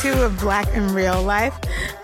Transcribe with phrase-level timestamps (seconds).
[0.00, 1.54] two of Black in Real Life.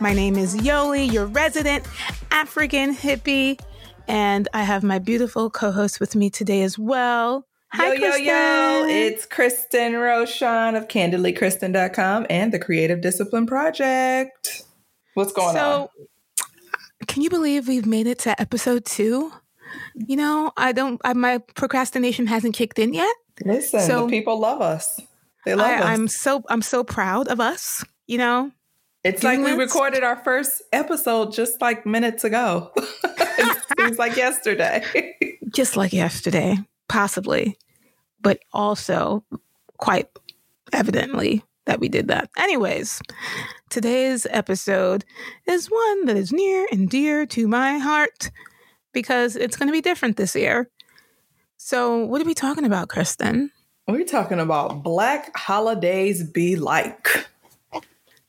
[0.01, 1.87] My name is Yoli, your resident
[2.31, 3.59] African hippie,
[4.07, 7.47] and I have my beautiful co host with me today as well.
[7.73, 8.25] Hi, yo, Kristen.
[8.27, 8.87] yo, yo.
[8.87, 14.65] It's Kristen Roshan of candidlykristen.com and the Creative Discipline Project.
[15.15, 16.07] What's going so, on?
[17.07, 19.33] Can you believe we've made it to episode two?
[19.95, 23.17] You know, I don't, I, my procrastination hasn't kicked in yet.
[23.43, 25.01] Listen, so- the people love us.
[25.47, 25.85] They love I, us.
[25.85, 27.85] I'm so, I'm so proud of us.
[28.09, 28.51] You know,
[29.05, 32.73] it's like we recorded our first episode just like minutes ago.
[33.05, 35.15] it seems like yesterday.
[35.55, 36.57] just like yesterday,
[36.89, 37.57] possibly,
[38.21, 39.25] but also
[39.79, 40.09] quite
[40.73, 42.29] evidently that we did that.
[42.37, 43.01] Anyways,
[43.71, 45.05] today's episode
[45.47, 48.33] is one that is near and dear to my heart
[48.93, 50.69] because it's going to be different this year.
[51.57, 53.53] So, what are we talking about, Kristen?
[53.89, 57.09] We're talking about Black holidays be like.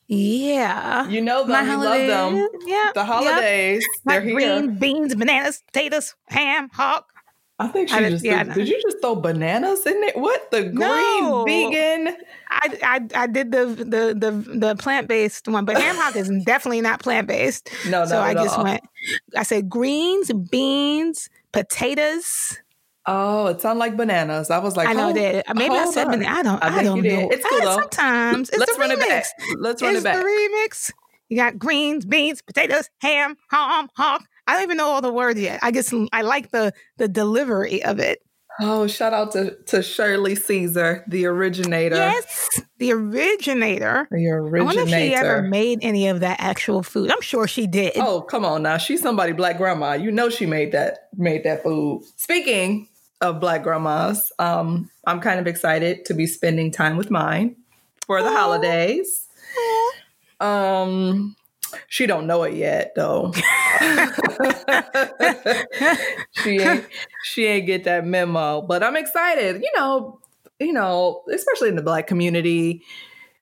[0.08, 1.08] Yeah.
[1.10, 2.48] You know them, My you holiday- love them.
[2.66, 2.92] Yeah.
[2.94, 4.60] The holidays, Like they're here.
[4.62, 7.12] green beans, bananas, potatoes, ham, hock.
[7.60, 8.54] I think she I just yeah, did, no.
[8.54, 10.16] did you just throw bananas in it?
[10.16, 11.44] What the green No.
[11.44, 12.16] vegan?
[12.52, 16.30] I, I I did the the the, the plant based one, but ham hock is
[16.46, 17.72] definitely not plant based.
[17.90, 18.64] No, so not I just all.
[18.64, 18.82] went.
[19.36, 22.60] I said greens, beans, potatoes.
[23.10, 24.52] Oh, it sounded like bananas.
[24.52, 25.46] I was like, I know that.
[25.48, 26.28] Oh, Maybe I said, banana.
[26.30, 26.64] I don't.
[26.64, 27.30] I I, don't know.
[27.32, 27.80] It's cool, though.
[27.80, 28.94] Sometimes it's Let's the run remix.
[29.02, 29.26] it back.
[29.60, 30.18] Let's run it's it back.
[30.18, 30.92] the remix.
[31.30, 34.26] You got greens, beans, potatoes, ham, ham, hock.
[34.46, 35.60] I don't even know all the words yet.
[35.62, 38.20] I guess I like the the delivery of it.
[38.60, 41.96] Oh, shout out to, to Shirley Caesar, the originator.
[41.96, 44.08] Yes, the originator.
[44.10, 44.58] The originator.
[44.58, 47.12] I wonder if she ever made any of that actual food.
[47.12, 47.94] I'm sure she did.
[47.98, 48.78] Oh, come on now.
[48.78, 49.94] She's somebody black grandma.
[49.94, 52.04] You know she made that made that food.
[52.16, 52.88] Speaking
[53.22, 57.56] of black grandmas, um, I'm kind of excited to be spending time with mine
[58.06, 58.36] for the Aw.
[58.36, 59.28] holidays.
[60.40, 61.36] Um
[61.88, 63.34] she don't know it yet though.
[66.32, 66.86] she ain't
[67.24, 69.62] she ain't get that memo, but I'm excited.
[69.62, 70.20] You know,
[70.60, 72.84] you know, especially in the black community,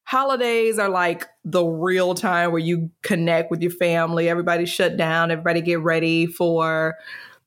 [0.03, 4.29] holidays are like the real time where you connect with your family.
[4.29, 6.95] Everybody shut down, everybody get ready for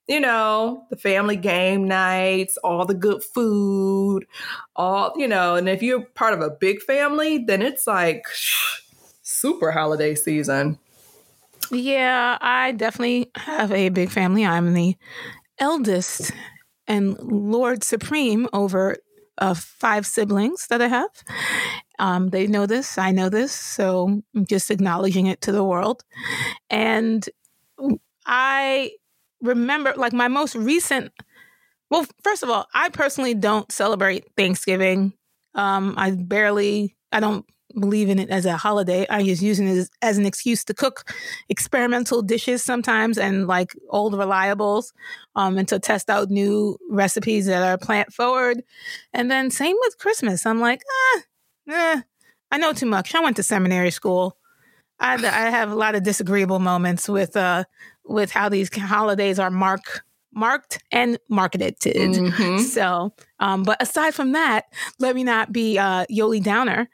[0.08, 4.26] you know, the family game nights, all the good food,
[4.74, 8.24] all, you know, and if you're part of a big family, then it's like
[9.22, 10.78] super holiday season.
[11.70, 14.46] Yeah, I definitely have a big family.
[14.46, 14.96] I'm the
[15.58, 16.32] eldest
[16.86, 18.96] and Lord Supreme over
[19.36, 21.10] uh, five siblings that I have.
[21.98, 22.96] Um, they know this.
[22.96, 23.52] I know this.
[23.52, 26.02] So I'm just acknowledging it to the world.
[26.70, 27.28] And
[28.24, 28.92] I
[29.40, 31.12] remember, like, my most recent.
[31.90, 35.14] Well, first of all, I personally don't celebrate Thanksgiving.
[35.54, 37.46] Um, I barely, I don't
[37.78, 39.06] believe in it as a holiday.
[39.08, 41.12] I just using it as, as an excuse to cook
[41.48, 44.92] experimental dishes sometimes and like old reliables
[45.34, 48.62] um, and to test out new recipes that are plant forward.
[49.12, 50.46] And then same with Christmas.
[50.46, 51.22] I'm like, ah,
[51.70, 52.00] eh,
[52.50, 53.14] I know too much.
[53.14, 54.36] I went to seminary school.
[55.00, 57.64] I, I have a lot of disagreeable moments with uh
[58.04, 61.78] with how these holidays are mark marked and marketed.
[61.80, 62.60] Mhm.
[62.60, 64.64] So, um, but aside from that,
[64.98, 66.88] let me not be uh, Yoli Downer.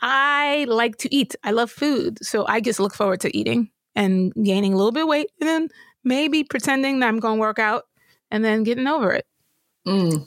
[0.00, 1.34] I like to eat.
[1.44, 2.24] I love food.
[2.24, 5.48] So I just look forward to eating and gaining a little bit of weight and
[5.48, 5.68] then
[6.04, 7.86] maybe pretending that I'm going to work out
[8.30, 9.26] and then getting over it.
[9.86, 10.26] Mm.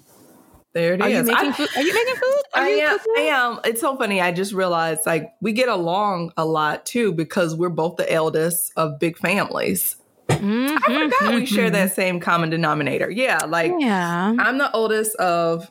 [0.73, 1.69] There it Are you making I- food?
[1.75, 2.41] Are you making food?
[2.53, 3.13] Are I you am, cooking?
[3.17, 3.59] I am.
[3.65, 4.21] It's so funny.
[4.21, 8.71] I just realized like we get along a lot too because we're both the eldest
[8.77, 9.97] of big families.
[10.29, 13.09] I forgot we share that same common denominator.
[13.11, 14.33] Yeah, like Yeah.
[14.39, 15.69] I'm the oldest of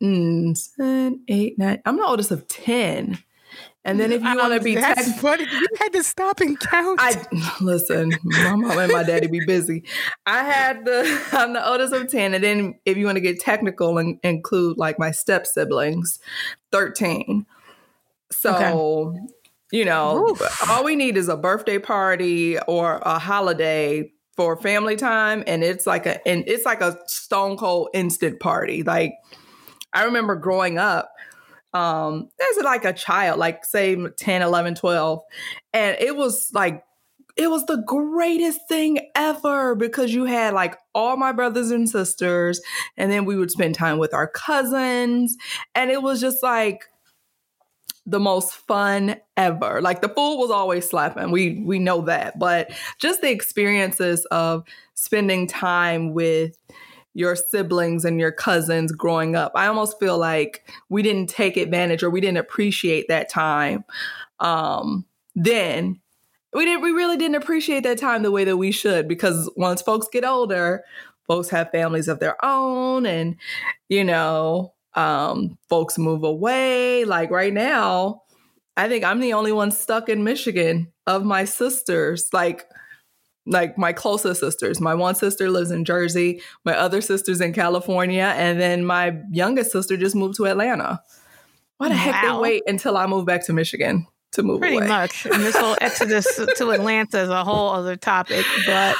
[0.00, 1.82] mm, seven, eight, nine.
[1.84, 3.18] I'm the oldest of ten.
[3.84, 5.44] And then if you want to be that's tech- funny.
[5.44, 7.00] You had to stop and count.
[7.00, 7.24] I
[7.60, 9.84] listen, my mom and my daddy be busy.
[10.26, 13.40] I had the I'm the oldest of 10, and then if you want to get
[13.40, 16.18] technical and include like my step siblings,
[16.72, 17.46] 13.
[18.30, 19.16] So
[19.72, 20.70] you know, Oof.
[20.70, 25.86] all we need is a birthday party or a holiday for family time, and it's
[25.86, 28.82] like a and it's like a stone cold instant party.
[28.82, 29.14] Like
[29.92, 31.12] I remember growing up,
[31.74, 35.20] um, as like a child, like say 10, 11, 12,
[35.72, 36.82] and it was like
[37.36, 42.60] it was the greatest thing ever because you had like all my brothers and sisters,
[42.96, 45.36] and then we would spend time with our cousins,
[45.74, 46.84] and it was just like
[48.08, 49.82] the most fun ever.
[49.82, 51.30] Like the food was always slapping.
[51.30, 56.56] We we know that, but just the experiences of spending time with
[57.18, 59.50] your siblings and your cousins growing up.
[59.56, 63.84] I almost feel like we didn't take advantage or we didn't appreciate that time.
[64.38, 65.04] Um,
[65.34, 66.00] then
[66.54, 69.82] we didn't we really didn't appreciate that time the way that we should because once
[69.82, 70.84] folks get older,
[71.26, 73.34] folks have families of their own and
[73.88, 77.04] you know, um, folks move away.
[77.04, 78.22] Like right now,
[78.76, 82.28] I think I'm the only one stuck in Michigan of my sisters.
[82.32, 82.68] Like
[83.48, 84.80] like my closest sisters.
[84.80, 89.72] My one sister lives in Jersey, my other sister's in California, and then my youngest
[89.72, 91.02] sister just moved to Atlanta.
[91.78, 92.00] Why the wow.
[92.00, 94.88] heck they wait until I move back to Michigan to move Pretty away?
[94.88, 95.26] much.
[95.26, 98.44] And this whole exodus to Atlanta is a whole other topic.
[98.66, 98.96] But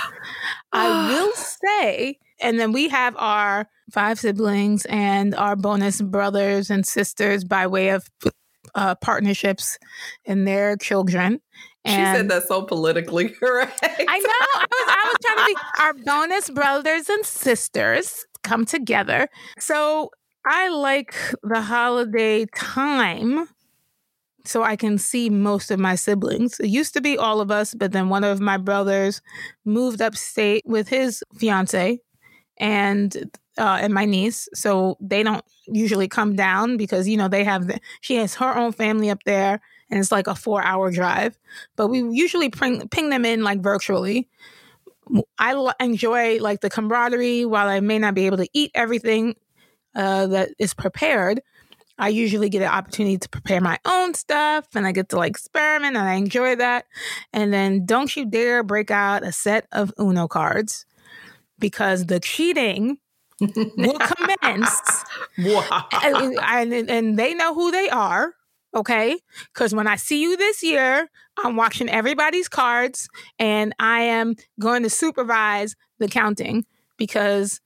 [0.73, 6.87] I will say, and then we have our five siblings and our bonus brothers and
[6.87, 8.09] sisters by way of
[8.75, 9.79] uh, partnerships
[10.25, 11.41] and their children.
[11.89, 13.81] And she said that so politically correct.
[13.83, 14.29] I know.
[14.55, 19.29] I was, I was trying to be our bonus brothers and sisters come together.
[19.59, 20.11] So
[20.47, 23.49] I like the holiday time
[24.45, 26.59] so I can see most of my siblings.
[26.59, 29.21] It used to be all of us, but then one of my brothers
[29.65, 32.01] moved upstate with his fiance
[32.59, 34.49] and uh, and my niece.
[34.55, 38.57] So they don't usually come down because you know they have the, she has her
[38.57, 41.39] own family up there, and it's like a four hour drive.
[41.77, 44.29] But we usually ping ping them in like virtually.
[45.39, 47.45] I l- enjoy like the camaraderie.
[47.45, 49.37] While I may not be able to eat everything
[49.95, 51.41] uh, that is prepared,
[51.99, 55.31] I usually get an opportunity to prepare my own stuff and I get to like
[55.31, 56.85] experiment and I enjoy that.
[57.33, 60.87] And then don't you dare break out a set of Uno cards
[61.59, 62.99] because the cheating
[63.41, 65.05] will commence.
[65.39, 65.89] wow.
[65.93, 66.39] And,
[66.73, 68.35] and, and they know who they are.
[68.75, 69.19] Okay.
[69.53, 74.83] Because when I see you this year, I'm watching everybody's cards and I am going
[74.83, 76.65] to supervise the counting
[76.97, 77.61] because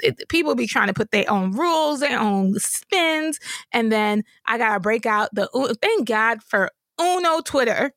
[0.00, 3.38] it, people be trying to put their own rules, their own spins.
[3.72, 5.48] And then I got to break out the,
[5.80, 6.70] thank God for
[7.00, 7.92] Uno Twitter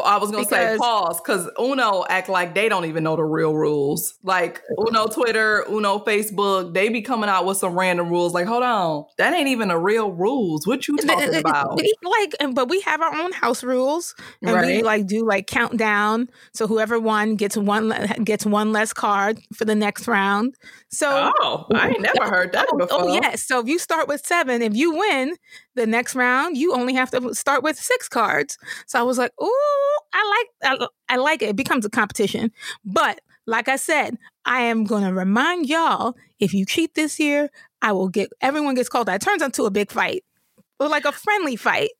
[0.00, 3.24] I was gonna because, say pause because Uno act like they don't even know the
[3.24, 4.14] real rules.
[4.22, 8.34] Like Uno Twitter, Uno Facebook, they be coming out with some random rules.
[8.34, 10.66] Like, hold on, that ain't even the real rules.
[10.66, 11.80] What you talking about?
[12.02, 14.66] Like, but we have our own house rules, and right.
[14.66, 16.28] we like do like countdown.
[16.52, 17.92] So whoever won gets one
[18.24, 20.54] gets one less card for the next round.
[20.88, 22.88] So oh, I ain't never oh, heard that before.
[22.90, 23.46] Oh, oh yes.
[23.46, 25.36] So if you start with seven, if you win,
[25.80, 28.58] the next round you only have to start with six cards.
[28.86, 31.48] So I was like, "Ooh, I like I, I like it.
[31.48, 32.52] It becomes a competition."
[32.84, 37.50] But like I said, I am going to remind y'all if you cheat this year,
[37.82, 39.08] I will get everyone gets called.
[39.08, 40.22] It turns into a big fight.
[40.78, 41.90] Or like a friendly fight.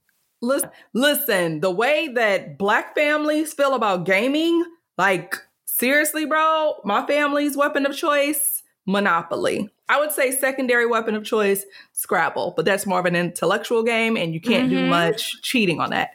[0.41, 4.65] Listen, listen, the way that black families feel about gaming,
[4.97, 5.37] like
[5.67, 9.71] seriously, bro, my family's weapon of choice, Monopoly.
[9.89, 14.17] I would say secondary weapon of choice, Scrabble, but that's more of an intellectual game
[14.17, 14.85] and you can't mm-hmm.
[14.85, 16.11] do much cheating on that.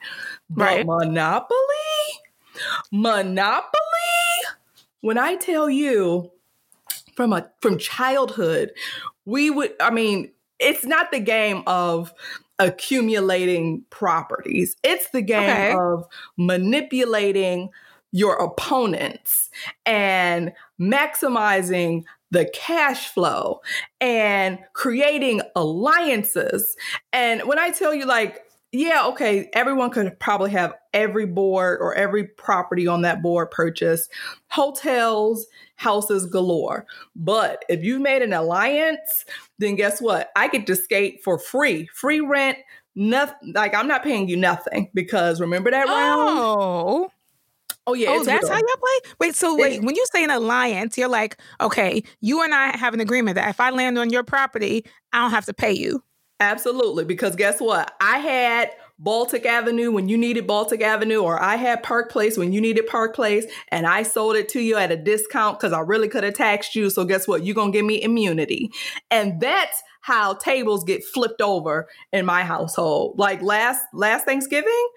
[0.49, 0.85] But right.
[0.85, 1.57] Monopoly?
[2.91, 3.71] Monopoly?
[5.01, 6.31] When I tell you
[7.15, 8.71] from a from childhood,
[9.25, 12.13] we would I mean, it's not the game of
[12.59, 14.75] accumulating properties.
[14.83, 15.73] It's the game okay.
[15.73, 16.07] of
[16.37, 17.69] manipulating
[18.11, 19.49] your opponents
[19.85, 23.61] and maximizing the cash flow
[24.01, 26.75] and creating alliances.
[27.13, 28.41] And when I tell you, like,
[28.71, 34.11] yeah, okay, everyone could probably have every board or every property on that board purchased,
[34.47, 36.85] hotels, houses galore.
[37.15, 39.25] But if you made an alliance,
[39.59, 40.29] then guess what?
[40.35, 42.57] I get to skate for free, free rent,
[42.95, 43.53] nothing.
[43.53, 46.39] Like I'm not paying you nothing because remember that round?
[46.39, 47.11] Oh.
[47.87, 48.09] Oh yeah.
[48.09, 49.11] Oh, that's how y'all play.
[49.19, 52.93] Wait, so wait, when you say an alliance, you're like, okay, you and I have
[52.93, 56.03] an agreement that if I land on your property, I don't have to pay you.
[56.39, 57.93] Absolutely, because guess what?
[58.01, 62.51] I had Baltic Avenue when you needed Baltic Avenue, or I had Park Place when
[62.51, 65.79] you needed Park Place, and I sold it to you at a discount because I
[65.79, 66.89] really could have taxed you.
[66.89, 67.45] So guess what?
[67.45, 68.71] You're gonna give me immunity,
[69.11, 73.17] and that's how tables get flipped over in my household.
[73.17, 74.87] Like last last Thanksgiving,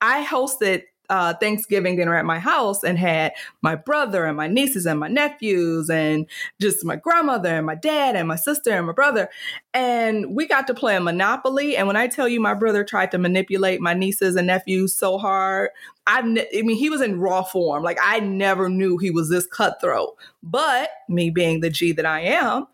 [0.00, 0.82] I hosted
[1.12, 5.08] uh, Thanksgiving dinner at my house and had my brother and my nieces and my
[5.08, 6.26] nephews and
[6.58, 9.28] just my grandmother and my dad and my sister and my brother.
[9.74, 11.76] And we got to play Monopoly.
[11.76, 15.18] And when I tell you my brother tried to manipulate my nieces and nephews so
[15.18, 15.68] hard,
[16.06, 17.82] I've I mean, he was in raw form.
[17.82, 20.16] Like I never knew he was this cutthroat.
[20.42, 22.68] But me being the G that I am,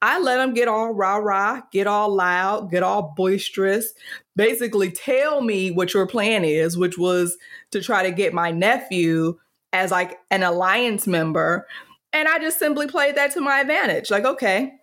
[0.00, 3.92] I let them get all rah rah, get all loud, get all boisterous,
[4.36, 7.36] basically tell me what your plan is, which was
[7.72, 9.38] to try to get my nephew
[9.72, 11.66] as like an alliance member.
[12.12, 14.10] And I just simply played that to my advantage.
[14.10, 14.78] Like, okay,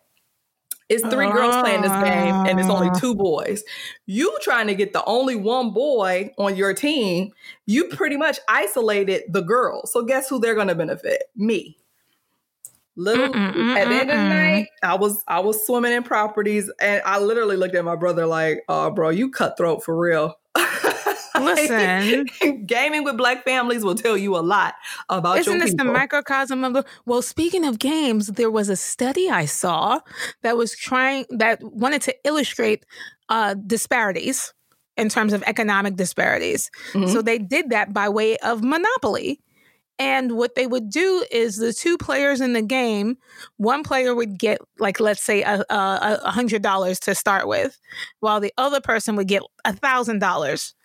[0.88, 3.00] it's three girls playing this game and it's only ah.
[3.00, 3.63] two boys.
[4.05, 7.31] You trying to get the only one boy on your team,
[7.65, 9.91] you pretty much isolated the girls.
[9.91, 11.24] So guess who they're going to benefit?
[11.36, 11.77] Me.
[12.97, 16.71] Little mm-mm, at the end of the night, I was I was swimming in properties
[16.79, 20.35] and I literally looked at my brother like, "Oh, bro, you cutthroat for real."
[21.39, 22.27] Listen,
[22.65, 24.75] gaming with black families will tell you a lot
[25.09, 26.85] about Isn't this the microcosm of the?
[27.05, 29.99] Well, speaking of games, there was a study I saw
[30.43, 32.85] that was trying that wanted to illustrate
[33.29, 34.53] uh, disparities
[34.97, 36.71] in terms of economic disparities.
[36.93, 37.11] Mm-hmm.
[37.11, 39.41] So they did that by way of Monopoly.
[39.97, 43.17] And what they would do is the two players in the game,
[43.57, 47.79] one player would get like let's say a, a, hundred dollars to start with,
[48.19, 50.75] while the other person would get a thousand dollars.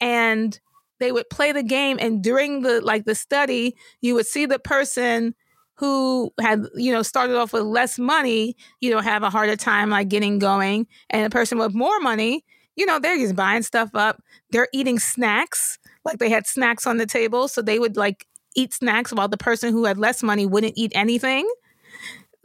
[0.00, 0.58] And
[1.00, 4.60] they would play the game and during the like the study you would see the
[4.60, 5.34] person
[5.74, 9.90] who had you know started off with less money you know have a harder time
[9.90, 10.86] like getting going.
[11.10, 12.44] And the person with more money
[12.76, 14.22] you know they're just buying stuff up.
[14.50, 17.48] They're eating snacks like they had snacks on the table.
[17.48, 20.92] So they would like eat snacks while the person who had less money wouldn't eat
[20.94, 21.48] anything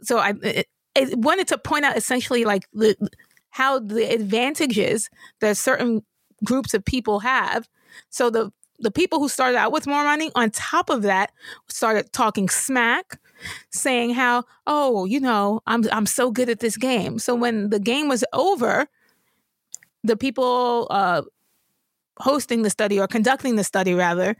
[0.02, 0.34] so i
[1.12, 2.96] wanted to point out essentially like the
[3.50, 6.02] how the advantages that certain
[6.44, 7.68] groups of people have.
[8.08, 8.52] So the
[8.82, 11.32] the people who started out with more money, on top of that,
[11.68, 13.20] started talking smack,
[13.68, 17.18] saying how, oh, you know, I'm I'm so good at this game.
[17.18, 18.86] So when the game was over,
[20.02, 21.22] the people uh,
[22.18, 24.36] hosting the study or conducting the study rather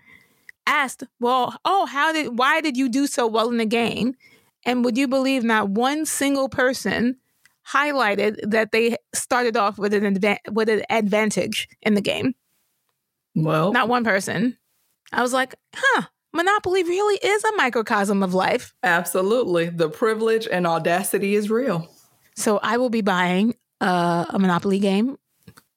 [0.71, 4.15] asked, well, oh, how did why did you do so well in the game?
[4.65, 7.17] And would you believe not one single person
[7.73, 12.35] highlighted that they started off with an adva- with an advantage in the game.
[13.35, 14.57] Well, not one person.
[15.13, 16.03] I was like, huh.
[16.33, 18.73] Monopoly really is a microcosm of life.
[18.85, 19.69] Absolutely.
[19.69, 21.89] The privilege and audacity is real.
[22.37, 25.17] So I will be buying uh, a Monopoly game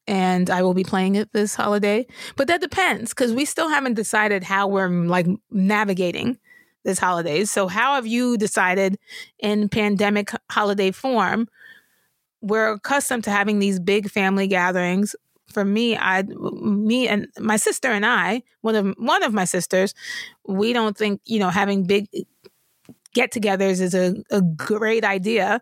[0.08, 2.06] and I will be playing it this holiday.
[2.36, 6.38] But that depends because we still haven't decided how we're mm, like navigating
[6.84, 7.50] this holidays.
[7.50, 9.00] So how have you decided
[9.40, 11.48] in pandemic holiday form
[12.44, 15.16] we're accustomed to having these big family gatherings.
[15.48, 19.94] For me, I, me and my sister and I, one of one of my sisters,
[20.48, 22.08] we don't think you know having big
[23.14, 25.62] get-togethers is a, a great idea.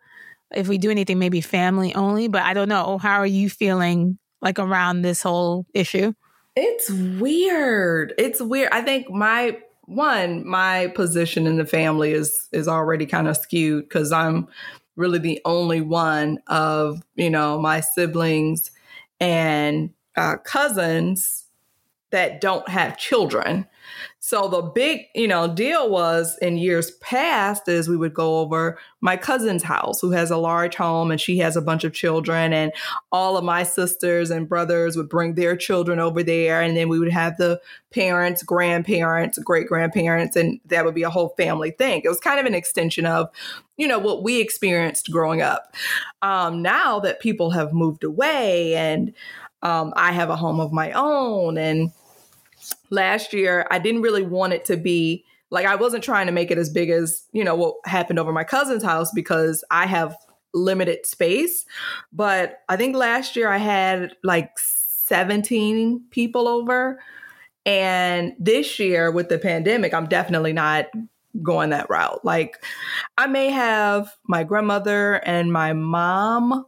[0.54, 2.28] If we do anything, maybe family only.
[2.28, 2.98] But I don't know.
[2.98, 6.14] How are you feeling like around this whole issue?
[6.56, 8.14] It's weird.
[8.18, 8.70] It's weird.
[8.72, 13.86] I think my one, my position in the family is is already kind of skewed
[13.86, 14.48] because I'm
[14.96, 18.72] really the only one of, you know, my siblings
[19.20, 21.46] and uh, cousins
[22.12, 23.66] that don't have children.
[24.32, 28.80] So the big, you know, deal was in years past is we would go over
[29.02, 32.54] my cousin's house who has a large home and she has a bunch of children
[32.54, 32.72] and
[33.12, 36.98] all of my sisters and brothers would bring their children over there and then we
[36.98, 37.60] would have the
[37.94, 42.02] parents, grandparents, great grandparents and that would be a whole family thing.
[42.06, 43.28] It was kind of an extension of,
[43.76, 45.76] you know, what we experienced growing up.
[46.22, 49.14] Um, now that people have moved away and
[49.62, 51.92] um, I have a home of my own and
[52.90, 56.50] last year, I didn't really want it to be like I wasn't trying to make
[56.50, 60.16] it as big as, you know, what happened over my cousin's house because I have
[60.54, 61.66] limited space.
[62.14, 67.00] But I think last year I had like 17 people over.
[67.66, 70.86] And this year with the pandemic, I'm definitely not
[71.42, 72.24] going that route.
[72.24, 72.64] Like
[73.18, 76.66] I may have my grandmother and my mom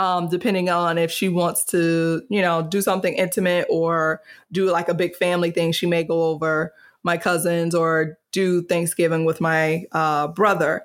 [0.00, 4.88] um, depending on if she wants to, you know, do something intimate or do like
[4.88, 5.72] a big family thing.
[5.72, 10.84] She may go over my cousins or do Thanksgiving with my uh, brother.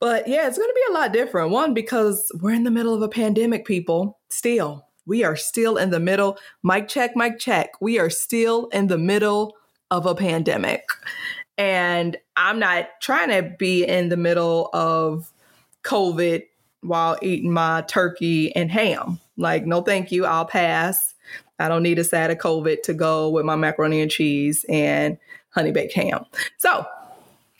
[0.00, 1.50] But yeah, it's going to be a lot different.
[1.50, 4.88] One, because we're in the middle of a pandemic, people, still.
[5.06, 6.36] We are still in the middle.
[6.64, 7.80] Mic check, mic check.
[7.80, 9.56] We are still in the middle
[9.92, 10.82] of a pandemic.
[11.56, 15.32] And I'm not trying to be in the middle of
[15.84, 16.42] COVID
[16.82, 19.18] while eating my turkey and ham.
[19.36, 20.26] Like, no, thank you.
[20.26, 21.14] I'll pass.
[21.58, 25.16] I don't need a side of COVID to go with my macaroni and cheese and
[25.50, 26.24] honey baked ham.
[26.58, 26.86] So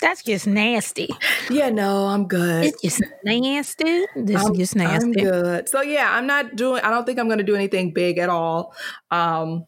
[0.01, 1.09] that's just nasty.
[1.49, 2.65] Yeah, no, I'm good.
[2.65, 4.05] It's just nasty.
[4.17, 5.07] This is just nasty.
[5.07, 5.69] I'm good.
[5.69, 6.83] So yeah, I'm not doing.
[6.83, 8.75] I don't think I'm going to do anything big at all.
[9.13, 9.67] Um,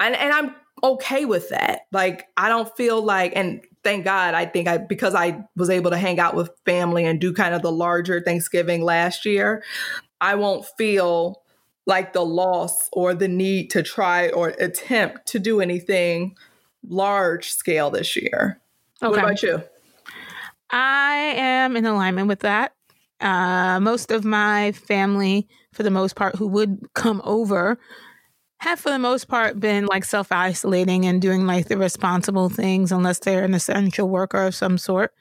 [0.00, 1.82] and and I'm okay with that.
[1.92, 5.90] Like I don't feel like, and thank God, I think I because I was able
[5.90, 9.64] to hang out with family and do kind of the larger Thanksgiving last year,
[10.20, 11.42] I won't feel
[11.86, 16.36] like the loss or the need to try or attempt to do anything
[16.86, 18.60] large scale this year.
[19.02, 19.10] Okay.
[19.10, 19.62] What about you?
[20.68, 22.74] I am in alignment with that.
[23.20, 27.78] Uh, most of my family, for the most part, who would come over,
[28.60, 32.92] have for the most part been like self isolating and doing like the responsible things,
[32.92, 35.14] unless they're an essential worker of some sort.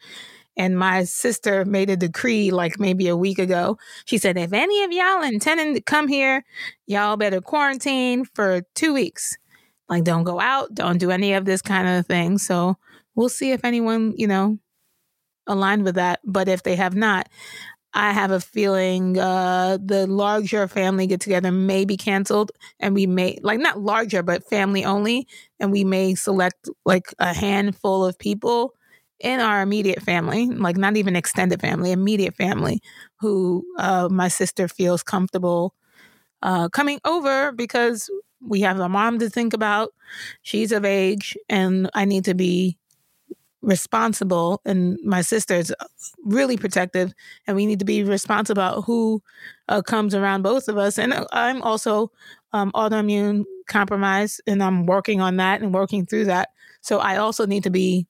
[0.58, 3.78] And my sister made a decree like maybe a week ago.
[4.06, 6.44] She said, if any of y'all intending to come here,
[6.88, 9.38] y'all better quarantine for two weeks.
[9.88, 12.40] Like, don't go out, don't do any of this kind of thing.
[12.40, 12.76] So
[13.16, 14.58] we'll see if anyone, you know,
[15.46, 16.22] aligned with that.
[16.26, 17.30] But if they have not,
[17.94, 23.08] I have a feeling uh, the larger family get together may be canceled, and we
[23.08, 25.28] may like not larger, but family only,
[25.60, 28.74] and we may select like a handful of people
[29.20, 32.82] in our immediate family, like not even extended family, immediate family,
[33.20, 35.74] who uh, my sister feels comfortable
[36.44, 38.10] uh, coming over because
[38.42, 39.94] we have a mom to think about.
[40.44, 42.78] She's of age, and I need to be
[43.62, 44.62] responsible.
[44.66, 45.74] And my sister is
[46.24, 47.14] really protective,
[47.46, 49.22] and we need to be responsible about who
[49.68, 50.98] uh, comes around both of us.
[50.98, 52.12] And I'm also
[52.54, 56.50] um, autoimmune compromised, and I'm working on that and working through that.
[56.82, 58.08] So I also need to be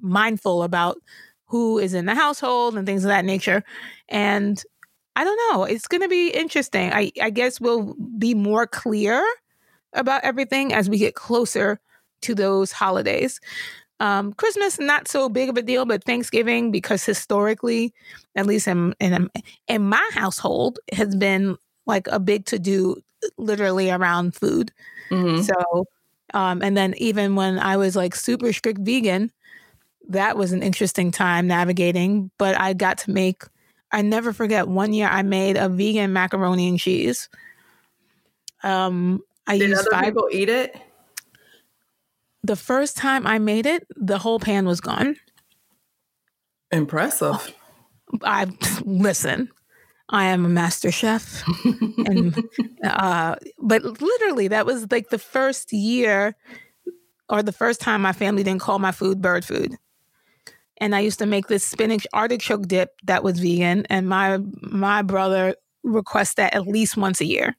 [0.00, 0.98] mindful about
[1.46, 3.62] who is in the household and things of that nature.
[4.08, 4.62] And
[5.16, 6.92] I don't know, it's going to be interesting.
[6.92, 9.24] I, I guess we'll be more clear
[9.92, 11.80] about everything as we get closer
[12.22, 13.40] to those holidays.
[14.00, 17.92] Um, Christmas not so big of a deal, but Thanksgiving because historically,
[18.34, 19.30] at least in in,
[19.68, 22.96] in my household, has been like a big to do,
[23.36, 24.72] literally around food.
[25.10, 25.42] Mm-hmm.
[25.42, 25.86] So,
[26.32, 29.30] um, and then even when I was like super strict vegan,
[30.08, 33.44] that was an interesting time navigating, but I got to make
[33.92, 37.28] I never forget one year I made a vegan macaroni and cheese.
[38.62, 40.76] Um I Did used other five, people eat it?
[42.44, 45.16] The first time I made it, the whole pan was gone.
[46.70, 47.54] Impressive.
[48.22, 48.46] I
[48.84, 49.48] listen.
[50.10, 51.42] I am a master chef,
[52.06, 52.36] and
[52.84, 56.36] uh, but literally that was like the first year
[57.30, 59.74] or the first time my family didn't call my food bird food
[60.78, 65.02] and I used to make this spinach artichoke dip that was vegan, and my my
[65.02, 67.56] brother requests that at least once a year.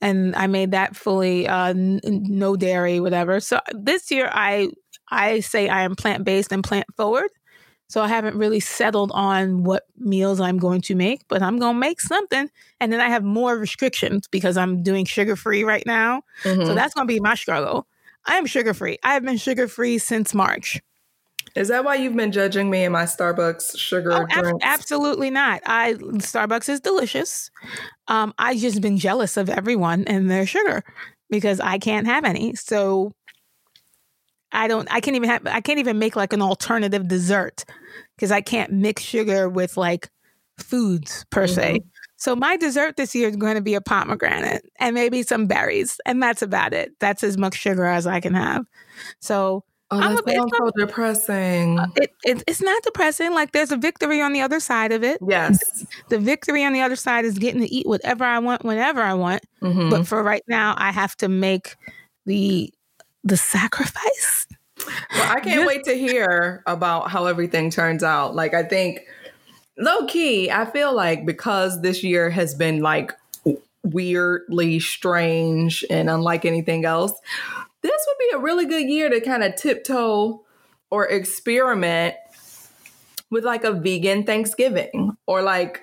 [0.00, 3.40] And I made that fully uh, n- no dairy, whatever.
[3.40, 4.70] So this year, I
[5.10, 7.28] I say I am plant based and plant forward.
[7.88, 11.74] So I haven't really settled on what meals I'm going to make, but I'm going
[11.74, 12.48] to make something.
[12.78, 16.22] And then I have more restrictions because I'm doing sugar free right now.
[16.44, 16.66] Mm-hmm.
[16.66, 17.88] So that's going to be my struggle.
[18.24, 18.98] I am sugar free.
[19.02, 20.80] I have been sugar free since March.
[21.56, 25.60] Is that why you've been judging me and my Starbucks sugar oh, ab- absolutely not.
[25.66, 27.50] I Starbucks is delicious.
[28.08, 30.82] Um, I just been jealous of everyone and their sugar
[31.28, 32.54] because I can't have any.
[32.54, 33.12] So
[34.52, 34.92] I don't.
[34.92, 35.46] I can't even have.
[35.46, 37.64] I can't even make like an alternative dessert
[38.16, 40.08] because I can't mix sugar with like
[40.58, 41.54] foods per mm-hmm.
[41.54, 41.80] se.
[42.16, 45.98] So my dessert this year is going to be a pomegranate and maybe some berries,
[46.04, 46.92] and that's about it.
[47.00, 48.66] That's as much sugar as I can have.
[49.20, 51.78] So Oh, that a, sounds so depressing.
[51.78, 53.32] Uh, it, it, it's not depressing.
[53.34, 55.18] Like there's a victory on the other side of it.
[55.26, 55.58] Yes.
[56.08, 59.14] The victory on the other side is getting to eat whatever I want whenever I
[59.14, 59.44] want.
[59.62, 59.90] Mm-hmm.
[59.90, 61.76] But for right now, I have to make
[62.26, 62.72] the
[63.22, 64.46] the sacrifice.
[65.14, 68.34] Well, I can't wait to hear about how everything turns out.
[68.34, 69.06] Like I think
[69.78, 73.12] low key, I feel like because this year has been like
[73.82, 77.12] weirdly strange and unlike anything else,
[77.82, 80.44] this would be a really good year to kind of tiptoe
[80.90, 82.14] or experiment
[83.30, 85.82] with like a vegan Thanksgiving or like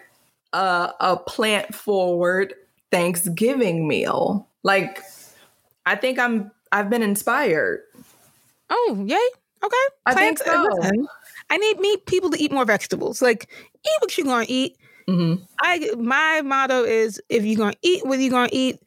[0.54, 2.54] a, a plant forward
[2.92, 4.48] Thanksgiving meal.
[4.64, 5.02] Like,
[5.86, 7.82] I think I'm I've been inspired.
[8.70, 9.16] Oh, yay!
[9.64, 10.68] Okay, I think so.
[10.74, 11.08] Listen,
[11.50, 13.22] I need me people to eat more vegetables.
[13.22, 14.78] Like, eat what you're gonna eat.
[15.08, 15.44] Mm-hmm.
[15.62, 18.80] I my motto is if you're gonna eat what you're gonna eat,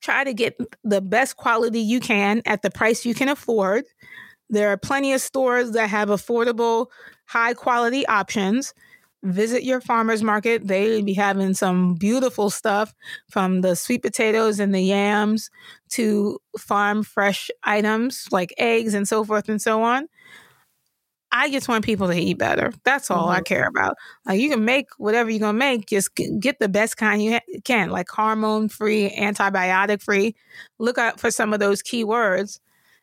[0.00, 3.84] try to get the best quality you can at the price you can afford.
[4.48, 6.86] There are plenty of stores that have affordable,
[7.26, 8.74] high quality options.
[9.22, 10.68] Visit your farmer's market.
[10.68, 12.94] They be having some beautiful stuff
[13.28, 15.50] from the sweet potatoes and the yams
[15.90, 20.06] to farm fresh items like eggs and so forth and so on.
[21.38, 22.72] I just want people to eat better.
[22.84, 23.36] That's all mm-hmm.
[23.36, 23.96] I care about.
[24.24, 27.60] Like you can make whatever you're gonna make, just get the best kind you ha-
[27.64, 30.34] can, like hormone free, antibiotic free.
[30.78, 32.58] Look out for some of those keywords,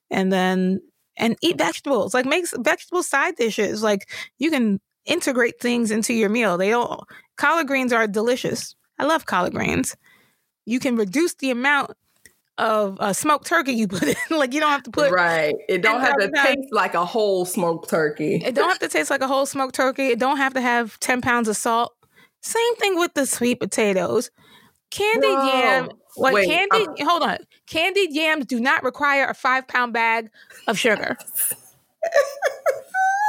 [0.09, 0.81] and then
[1.15, 2.15] and eat vegetables.
[2.15, 3.83] Like make vegetable side dishes.
[3.83, 6.57] Like you can integrate things into your meal.
[6.57, 7.01] They don't.
[7.37, 8.75] Collard greens are delicious.
[8.97, 9.95] I love collard greens.
[10.65, 11.91] You can reduce the amount
[12.57, 14.15] of uh, smoked turkey you put in.
[14.29, 15.55] like you don't have to put right.
[15.67, 16.47] It don't have to pounds.
[16.47, 18.35] taste like a whole smoked turkey.
[18.45, 20.07] It don't have to taste like a whole smoked turkey.
[20.07, 21.93] It don't have to have 10 pounds of salt.
[22.41, 24.29] Same thing with the sweet potatoes.
[24.91, 25.47] Candied Whoa.
[25.47, 25.89] yam.
[26.17, 27.37] Like Wait, candied, I'm- hold on.
[27.67, 30.29] Candied yams do not require a five pound bag
[30.67, 31.17] of sugar.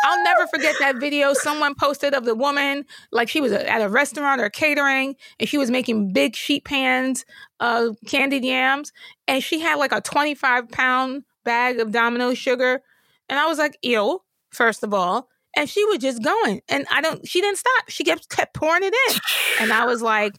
[0.05, 3.89] I'll never forget that video someone posted of the woman, like she was at a
[3.89, 7.25] restaurant or catering, and she was making big sheet pans
[7.59, 8.93] of candied yams,
[9.27, 12.83] and she had like a 25 pound bag of Domino sugar.
[13.31, 15.29] And I was like, ew, first of all.
[15.57, 16.61] And she was just going.
[16.69, 17.89] And I don't, she didn't stop.
[17.89, 19.19] She kept, kept pouring it in.
[19.61, 20.35] And I was like,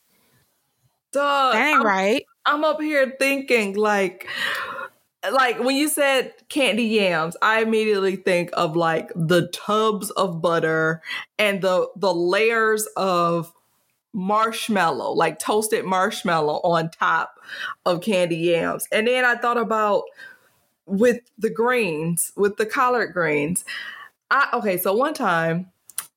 [1.14, 2.26] Dog, that ain't I'm, right.
[2.46, 4.28] I'm up here thinking like
[5.32, 11.02] like when you said candy yams, I immediately think of like the tubs of butter
[11.38, 13.54] and the the layers of
[14.14, 17.40] marshmallow, like toasted marshmallow on top
[17.86, 18.88] of candy yams.
[18.92, 20.04] And then I thought about
[20.86, 23.66] with the greens, with the collard greens.
[24.32, 25.72] I okay, so one time,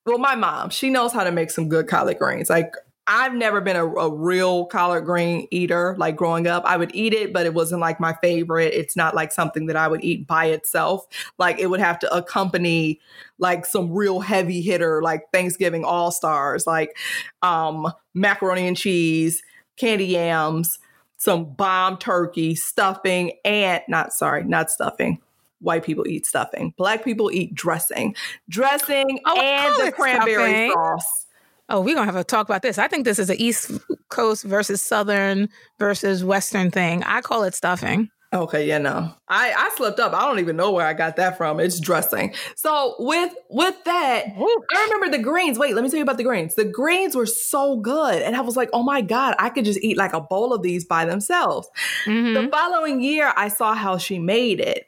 [0.06, 2.48] well, my mom, she knows how to make some good collard greens.
[2.48, 2.74] Like
[3.10, 5.96] I've never been a, a real collard green eater.
[5.98, 8.74] Like growing up, I would eat it, but it wasn't like my favorite.
[8.74, 11.06] It's not like something that I would eat by itself.
[11.38, 13.00] Like it would have to accompany
[13.38, 16.98] like some real heavy hitter, like Thanksgiving All Stars, like
[17.42, 19.42] um, macaroni and cheese,
[19.76, 20.78] candy yams,
[21.16, 25.18] some bomb turkey, stuffing, and not sorry, not stuffing.
[25.60, 26.74] White people eat stuffing.
[26.76, 28.14] Black people eat dressing,
[28.48, 30.34] dressing, Oh, and the cranberry
[30.68, 30.72] stuffing.
[30.72, 31.26] sauce.
[31.68, 32.78] Oh, we're gonna have to talk about this.
[32.78, 33.70] I think this is a East
[34.08, 37.02] Coast versus Southern versus Western thing.
[37.04, 38.08] I call it stuffing.
[38.32, 39.10] Okay, yeah, no.
[39.28, 40.12] I I slipped up.
[40.12, 41.60] I don't even know where I got that from.
[41.60, 42.34] It's dressing.
[42.56, 45.58] So with with that, I remember the greens.
[45.58, 46.54] Wait, let me tell you about the greens.
[46.54, 49.82] The greens were so good, and I was like, oh my god, I could just
[49.82, 51.68] eat like a bowl of these by themselves.
[52.04, 52.34] Mhm.
[52.34, 54.86] The following year, I saw how she made it,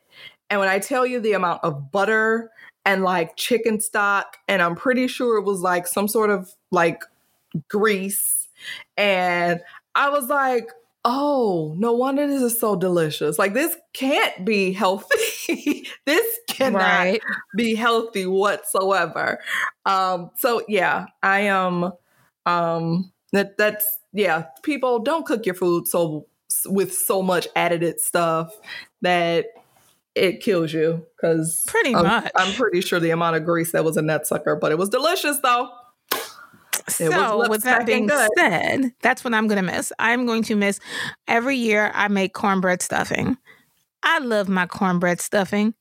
[0.51, 2.51] and when I tell you the amount of butter
[2.85, 7.03] and like chicken stock, and I'm pretty sure it was like some sort of like
[7.69, 8.49] grease,
[8.97, 9.61] and
[9.95, 10.69] I was like,
[11.05, 13.39] oh, no wonder this is so delicious.
[13.39, 15.87] Like this can't be healthy.
[16.07, 17.21] this cannot Right.
[17.57, 19.39] be healthy whatsoever.
[19.87, 21.93] Um, so yeah, I am
[22.47, 26.27] um that that's yeah, people don't cook your food so
[26.67, 28.53] with so much added stuff
[29.03, 29.47] that
[30.15, 32.33] it kills you because Pretty I'm, much.
[32.35, 34.89] I'm pretty sure the amount of grease that was in that sucker, but it was
[34.89, 35.71] delicious though.
[36.89, 38.29] It So, with that being good.
[38.37, 39.93] said, that's what I'm going to miss.
[39.99, 40.81] I'm going to miss
[41.29, 43.37] every year I make cornbread stuffing.
[44.03, 45.75] I love my cornbread stuffing.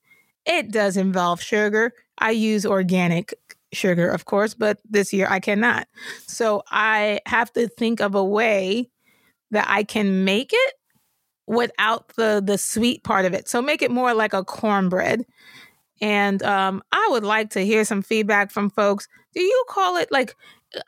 [0.46, 1.94] It does involve sugar.
[2.18, 3.34] I use organic
[3.72, 5.88] sugar, of course, but this year I cannot.
[6.28, 8.90] So I have to think of a way
[9.52, 10.74] that I can make it
[11.50, 13.50] without the the sweet part of it.
[13.50, 15.26] So make it more like a cornbread.
[16.00, 19.08] And um, I would like to hear some feedback from folks.
[19.34, 20.36] Do you call it like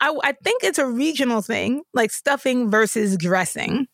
[0.00, 3.88] I, I think it's a regional thing, like stuffing versus dressing.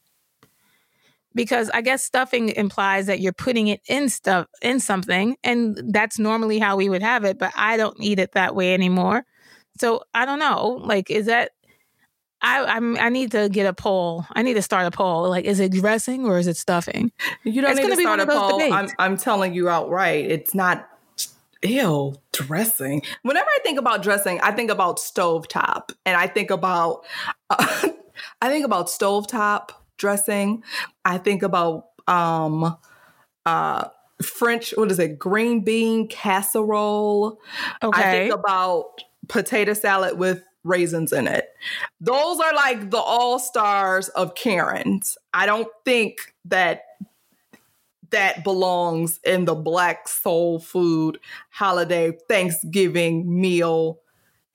[1.35, 6.18] Because I guess stuffing implies that you're putting it in stuff in something, and that's
[6.18, 7.38] normally how we would have it.
[7.38, 9.24] But I don't eat it that way anymore.
[9.78, 10.81] So I don't know.
[10.83, 11.52] Like, is that?
[12.40, 14.24] I I'm, I need to get a poll.
[14.33, 15.29] I need to start a poll.
[15.29, 17.11] Like, is it dressing or is it stuffing?
[17.42, 18.61] You don't It's need be start a poll.
[18.72, 18.88] I'm.
[18.98, 20.88] I'm telling you outright, it's not.
[21.64, 23.03] Ew, dressing.
[23.22, 27.05] Whenever I think about dressing, I think about stovetop, and I think about,
[27.51, 27.92] I
[28.42, 30.62] think about stovetop dressing.
[31.05, 32.77] I think about um,
[33.44, 33.88] uh,
[34.22, 34.70] French.
[34.77, 35.18] What is it?
[35.18, 37.40] Green bean casserole.
[37.83, 38.11] I Okay.
[38.29, 41.49] think about potato salad with raisins in it.
[42.01, 45.16] Those are like the all stars of Karen's.
[45.35, 46.83] I don't think that
[48.11, 51.18] that belongs in the black soul food
[51.51, 54.01] holiday Thanksgiving meal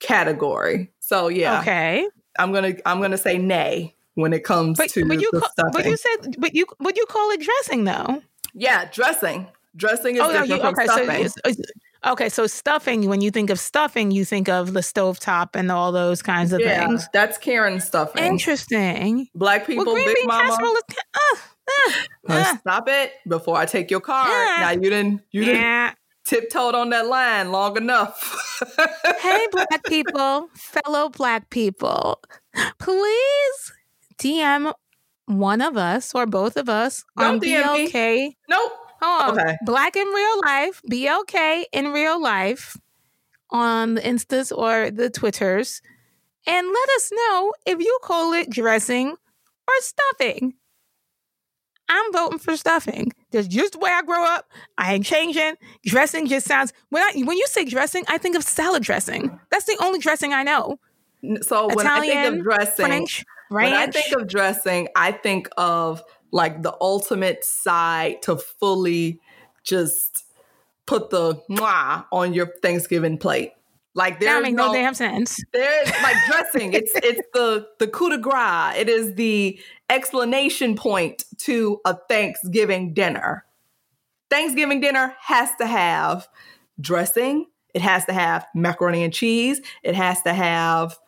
[0.00, 0.90] category.
[1.00, 2.08] So yeah, Okay.
[2.38, 5.48] I'm gonna I'm gonna say nay when it comes But, to but you the ca-
[5.52, 5.72] stuffing.
[5.72, 8.22] but you said but you but you call it dressing though.
[8.54, 9.46] yeah, dressing.
[9.76, 10.86] Dressing is Oh, no, you, from okay.
[10.86, 11.24] So, stuffing.
[11.44, 11.56] it's-
[12.06, 13.08] okay, so stuffing.
[13.08, 16.60] When you think of stuffing, you think of the stovetop and all those kinds of
[16.60, 17.08] yeah, things.
[17.12, 18.22] that's Karen stuffing.
[18.24, 19.28] Interesting.
[19.34, 20.52] Black people, well, big mama.
[20.52, 20.58] is.
[20.58, 21.18] Uh,
[21.68, 21.92] uh,
[22.28, 24.28] Uh, stop it before I take your card.
[24.60, 25.94] Now you didn't you didn't yeah.
[26.24, 28.60] tiptoed on that line long enough.
[29.20, 32.20] Hey, black people, fellow black people,
[32.78, 33.72] please
[34.18, 34.72] DM
[35.26, 37.90] one of us or both of us on Don't DM me.
[37.90, 38.36] BLK.
[39.02, 39.10] Nope.
[39.20, 39.56] Oh, Okay.
[39.64, 42.76] Black in real life, BLK in real life
[43.50, 45.80] on the Instas or the Twitters.
[46.46, 50.54] And let us know if you call it dressing or stuffing.
[51.88, 53.12] I'm voting for stuffing.
[53.30, 54.50] That's just the way I grow up.
[54.78, 55.54] I ain't changing.
[55.84, 59.38] Dressing just sounds when I when you say dressing, I think of salad dressing.
[59.50, 60.78] That's the only dressing I know.
[61.42, 63.70] So when Italian, I think of dressing, French, ranch.
[63.70, 66.02] when I think of dressing, I think of
[66.34, 69.20] like the ultimate side to fully
[69.62, 70.24] just
[70.84, 73.52] put the mwah on your Thanksgiving plate.
[73.94, 75.38] Like there's that no, no damn sense.
[75.52, 76.72] There's like dressing.
[76.72, 78.76] it's it's the the coup de grace.
[78.76, 83.44] It is the explanation point to a Thanksgiving dinner.
[84.28, 86.26] Thanksgiving dinner has to have
[86.80, 87.46] dressing.
[87.74, 89.60] It has to have macaroni and cheese.
[89.84, 90.98] It has to have,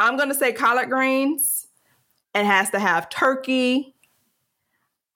[0.00, 1.68] I'm going to say collard greens.
[2.34, 3.94] It has to have turkey.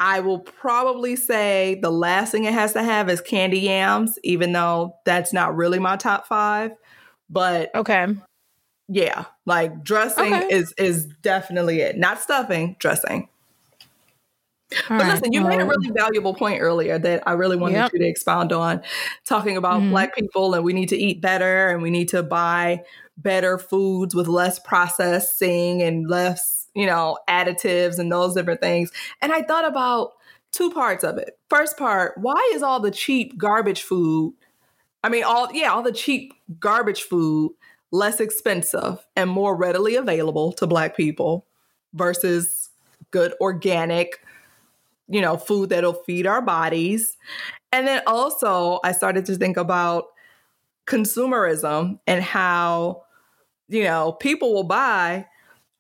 [0.04, 4.50] I will probably say the last thing it has to have is candy yams, even
[4.50, 6.72] though that's not really my top five.
[7.30, 8.08] But okay,
[8.88, 10.48] yeah, like dressing okay.
[10.50, 11.96] is is definitely it.
[11.96, 13.28] Not stuffing, dressing.
[14.90, 17.92] All but listen, you made a really valuable point earlier that I really wanted yep.
[17.92, 18.82] you to expound on,
[19.24, 19.90] talking about mm-hmm.
[19.90, 22.82] Black people and we need to eat better and we need to buy
[23.16, 28.90] better foods with less processing and less, you know, additives and those different things.
[29.20, 30.12] And I thought about
[30.52, 31.38] two parts of it.
[31.48, 34.34] First part, why is all the cheap garbage food?
[35.04, 37.52] I mean, all, yeah, all the cheap garbage food
[37.90, 41.46] less expensive and more readily available to Black people
[41.92, 42.70] versus
[43.10, 44.20] good organic
[45.08, 47.18] you know, food that'll feed our bodies.
[47.70, 50.06] And then also, I started to think about
[50.86, 53.02] consumerism and how,
[53.68, 55.26] you know, people will buy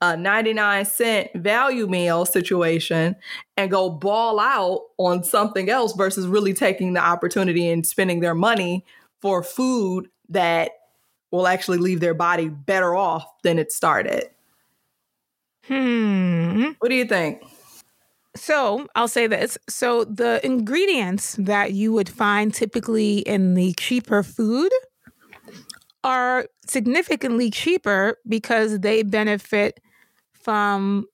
[0.02, 3.14] a 99 cent value meal situation
[3.56, 8.34] and go ball out on something else versus really taking the opportunity and spending their
[8.34, 8.84] money
[9.20, 10.72] for food that
[11.30, 14.24] will actually leave their body better off than it started.
[15.66, 16.72] Hmm.
[16.80, 17.44] What do you think?
[18.34, 19.56] So I'll say this.
[19.68, 24.72] So the ingredients that you would find typically in the cheaper food
[26.02, 29.78] are significantly cheaper because they benefit
[30.42, 31.06] from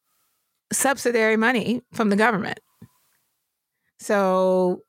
[0.72, 2.60] subsidiary money from the government.
[3.98, 4.82] So,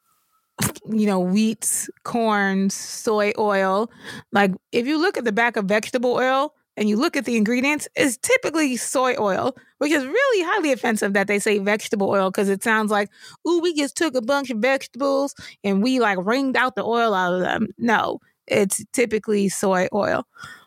[0.89, 3.89] you know, wheat, corn, soy oil.
[4.31, 7.35] Like if you look at the back of vegetable oil, and you look at the
[7.35, 12.31] ingredients, it's typically soy oil, which is really highly offensive that they say vegetable oil
[12.31, 13.09] because it sounds like,
[13.45, 17.13] ooh, we just took a bunch of vegetables and we like wringed out the oil
[17.13, 17.67] out of them.
[17.77, 20.25] No, it's typically soy oil.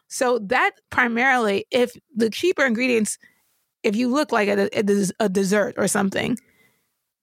[0.09, 3.17] So that primarily, if the cheaper ingredients,
[3.83, 6.39] if you look like a, a, a dessert or something,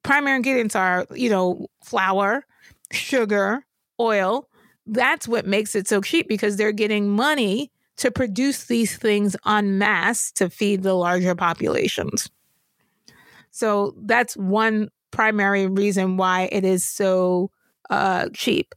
[0.04, 2.45] primary ingredients are, you know, flour,
[2.91, 3.65] sugar,
[4.00, 4.50] oil.
[4.86, 9.78] That's what makes it so cheap because they're getting money to produce these things en
[9.78, 12.30] masse to feed the larger populations.
[13.52, 17.52] So that's one primary reason why it is so
[17.89, 18.74] uh, cheap.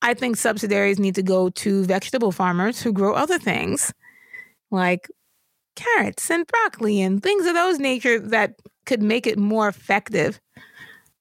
[0.00, 3.92] I think subsidiaries need to go to vegetable farmers who grow other things
[4.70, 5.08] like
[5.76, 8.54] carrots and broccoli and things of those nature that
[8.86, 10.40] could make it more effective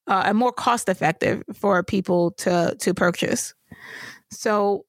[0.07, 3.53] uh, and more cost effective for people to to purchase.
[4.31, 4.85] So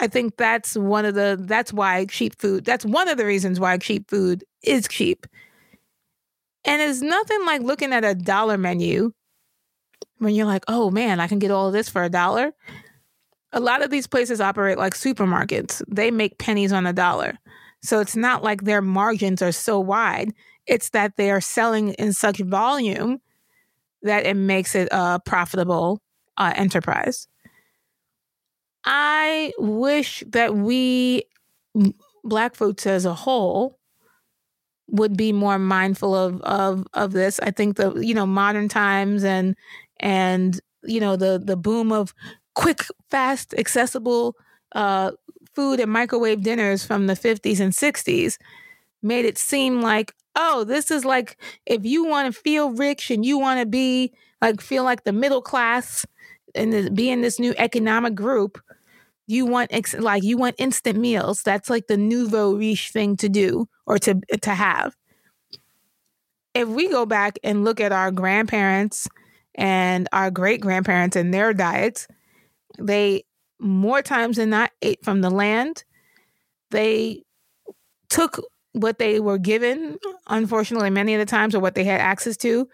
[0.00, 3.60] I think that's one of the that's why cheap food that's one of the reasons
[3.60, 5.26] why cheap food is cheap.
[6.64, 9.12] And it's nothing like looking at a dollar menu
[10.18, 12.52] when you're like, "Oh man, I can get all of this for a dollar."
[13.52, 15.82] A lot of these places operate like supermarkets.
[15.88, 17.38] They make pennies on a dollar.
[17.82, 20.32] So it's not like their margins are so wide.
[20.66, 23.20] It's that they are selling in such volume
[24.02, 26.00] that it makes it a profitable
[26.36, 27.28] uh, enterprise.
[28.84, 31.24] I wish that we,
[32.24, 33.78] Black folks as a whole,
[34.88, 37.38] would be more mindful of of of this.
[37.40, 39.54] I think the you know modern times and
[40.00, 42.14] and you know the the boom of
[42.54, 44.36] quick, fast, accessible
[44.74, 45.12] uh,
[45.54, 48.38] food and microwave dinners from the 50s and 60s
[49.02, 51.36] made it seem like oh this is like
[51.66, 55.12] if you want to feel rich and you want to be like feel like the
[55.12, 56.06] middle class
[56.54, 58.60] and be in this new economic group
[59.26, 61.42] you want ex- like you want instant meals.
[61.42, 64.96] That's like the nouveau riche thing to do or to to have.
[66.54, 69.08] If we go back and look at our grandparents
[69.54, 72.06] and our great grandparents and their diets
[72.78, 73.24] they
[73.60, 75.84] more times than not ate from the land
[76.70, 77.22] they
[78.08, 78.40] took
[78.72, 82.68] what they were given unfortunately many of the times or what they had access to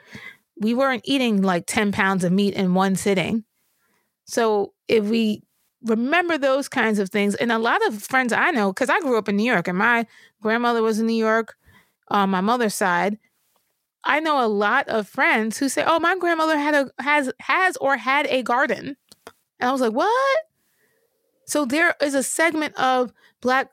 [0.59, 3.45] we weren't eating like 10 pounds of meat in one sitting
[4.25, 5.43] so if we
[5.87, 7.35] remember those kinds of things.
[7.37, 9.79] And a lot of friends I know, because I grew up in New York and
[9.79, 10.07] my
[10.43, 11.57] grandmother was in New York
[12.09, 13.19] on my mother's side.
[14.05, 17.77] I know a lot of friends who say, "Oh, my grandmother had a has has
[17.79, 18.97] or had a garden,"
[19.59, 20.39] and I was like, "What?"
[21.47, 23.71] So there is a segment of Black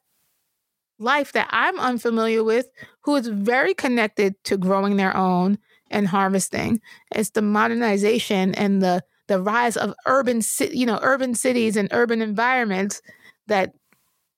[0.99, 2.67] life that I'm unfamiliar with
[3.01, 5.57] who is very connected to growing their own
[5.89, 6.81] and harvesting.
[7.12, 12.21] It's the modernization and the the rise of urban you know urban cities and urban
[12.21, 13.01] environments
[13.47, 13.73] that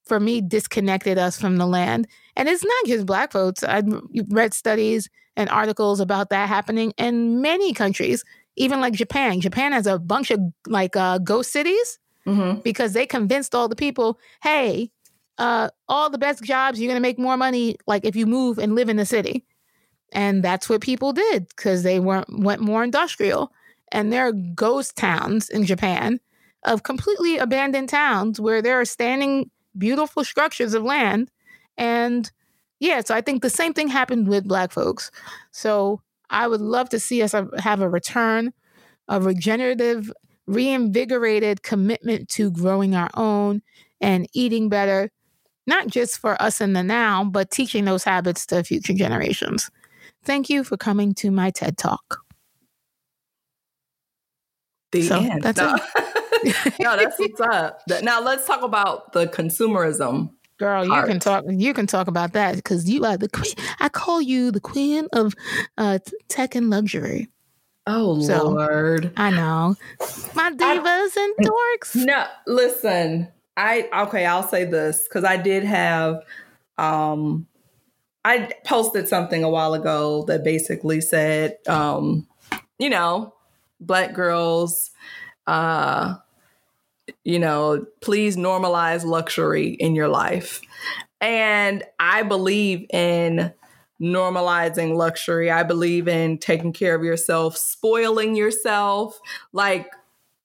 [0.05, 2.07] for me disconnected us from the land.
[2.35, 3.63] And it's not just black folks.
[3.63, 3.85] I've
[4.29, 8.23] read studies and articles about that happening in many countries,
[8.55, 9.41] even like Japan.
[9.41, 12.59] Japan has a bunch of like uh, ghost cities mm-hmm.
[12.61, 14.91] because they convinced all the people, hey,
[15.37, 18.57] uh, all the best jobs, you're going to make more money like if you move
[18.57, 19.45] and live in the city.
[20.11, 23.51] And that's what people did because they weren't went more industrial.
[23.91, 26.19] And there are ghost towns in Japan
[26.63, 31.29] of completely abandoned towns where there are standing beautiful structures of land.
[31.77, 32.31] And
[32.79, 35.11] yeah, so I think the same thing happened with Black folks.
[35.51, 38.53] So I would love to see us have a return,
[39.07, 40.11] a regenerative,
[40.47, 43.61] reinvigorated commitment to growing our own
[44.01, 45.09] and eating better,
[45.67, 49.69] not just for us in the now, but teaching those habits to future generations.
[50.23, 52.19] Thank you for coming to my TED Talk.
[54.91, 55.43] The so end.
[55.43, 55.75] That's no.
[55.75, 56.73] it.
[56.79, 57.81] no, that's what's up.
[58.01, 60.31] Now let's talk about the consumerism.
[60.57, 61.07] Girl, part.
[61.07, 61.43] you can talk.
[61.49, 63.53] You can talk about that because you are the queen.
[63.79, 65.35] I call you the queen of
[65.77, 67.27] uh, tech and luxury.
[67.87, 69.75] Oh so, Lord, I know
[70.33, 71.95] my divas I, and dorks.
[71.95, 73.27] No, listen.
[73.57, 74.25] I okay.
[74.25, 76.23] I'll say this because I did have.
[76.77, 77.47] um
[78.23, 82.27] I posted something a while ago that basically said, um,
[82.79, 83.35] you know,
[83.79, 84.91] black girls
[85.47, 86.15] uh
[87.23, 90.61] you know please normalize luxury in your life
[91.21, 93.53] and i believe in
[94.01, 95.49] normalizing luxury.
[95.49, 99.19] I believe in taking care of yourself spoiling yourself.
[99.53, 99.91] Like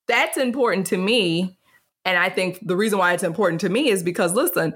[0.06, 1.56] that's important to me.
[2.04, 4.74] And i think the reason why it's important to me is because listen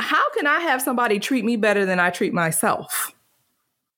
[0.00, 3.12] how can i have somebody treat me better than i treat myself?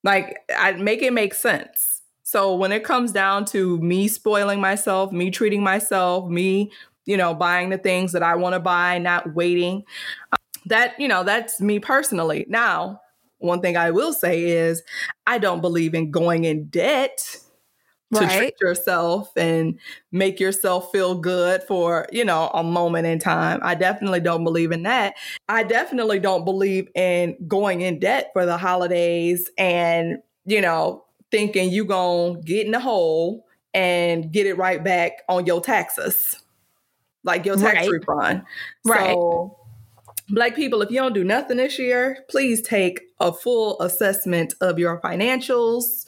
[0.04, 1.96] Like i make it make sense.
[2.22, 6.72] So when it comes down to me spoiling myself, me treating myself, me,
[7.04, 9.84] you know, buying the things that I want to buy, not waiting,
[10.66, 12.44] that, you know, that's me personally.
[12.48, 13.00] Now,
[13.46, 14.82] one thing I will say is
[15.26, 17.38] I don't believe in going in debt
[18.14, 18.38] to right.
[18.38, 19.78] treat yourself and
[20.12, 23.58] make yourself feel good for, you know, a moment in time.
[23.62, 25.14] I definitely don't believe in that.
[25.48, 31.70] I definitely don't believe in going in debt for the holidays and, you know, thinking
[31.70, 36.36] you gonna get in the hole and get it right back on your taxes,
[37.24, 37.90] like your tax right.
[37.90, 38.42] refund.
[38.84, 39.14] Right.
[39.14, 39.58] So,
[40.28, 44.78] black people, if you don't do nothing this year, please take a full assessment of
[44.78, 46.06] your financials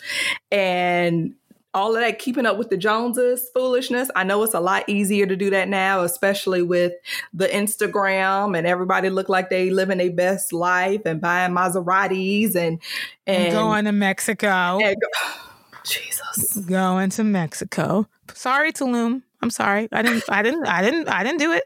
[0.51, 1.35] and
[1.75, 4.11] all of that keeping up with the Joneses foolishness.
[4.17, 6.93] I know it's a lot easier to do that now, especially with
[7.33, 12.81] the Instagram and everybody look like they living their best life and buying Maseratis and
[13.27, 14.81] and going to Mexico.
[14.81, 14.95] Go,
[15.85, 18.09] Jesus, going to Mexico.
[18.35, 19.23] Sorry, Tulum.
[19.41, 19.89] I'm sorry.
[19.93, 20.25] I didn't.
[20.29, 20.67] I didn't.
[20.67, 21.09] I didn't.
[21.09, 21.65] I didn't do it.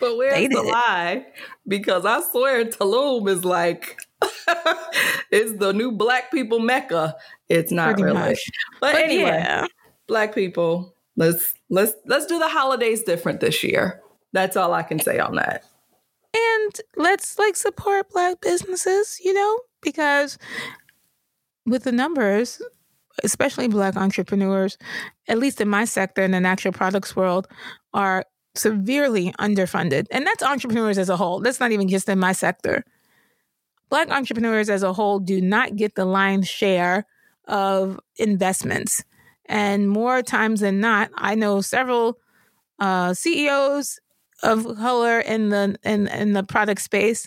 [0.00, 1.26] But where's the lie?
[1.66, 3.98] Because I swear Tulum is like
[5.30, 7.16] it's the new black people mecca.
[7.48, 8.18] It's not Pretty really.
[8.18, 8.50] Much.
[8.80, 9.66] But, but anyway, yeah.
[10.06, 14.00] black people, let's let's let's do the holidays different this year.
[14.32, 15.64] That's all I can say on that.
[16.34, 20.38] And let's like support black businesses, you know, because
[21.64, 22.60] with the numbers,
[23.24, 24.76] especially black entrepreneurs,
[25.28, 27.48] at least in my sector in the natural products world,
[27.94, 30.06] are severely underfunded.
[30.10, 31.40] And that's entrepreneurs as a whole.
[31.40, 32.84] That's not even just in my sector.
[33.88, 37.06] Black entrepreneurs as a whole do not get the lion's share
[37.46, 39.04] of investments.
[39.46, 42.18] And more times than not, I know several
[42.78, 43.98] uh, CEOs
[44.42, 47.26] of color in the in, in the product space,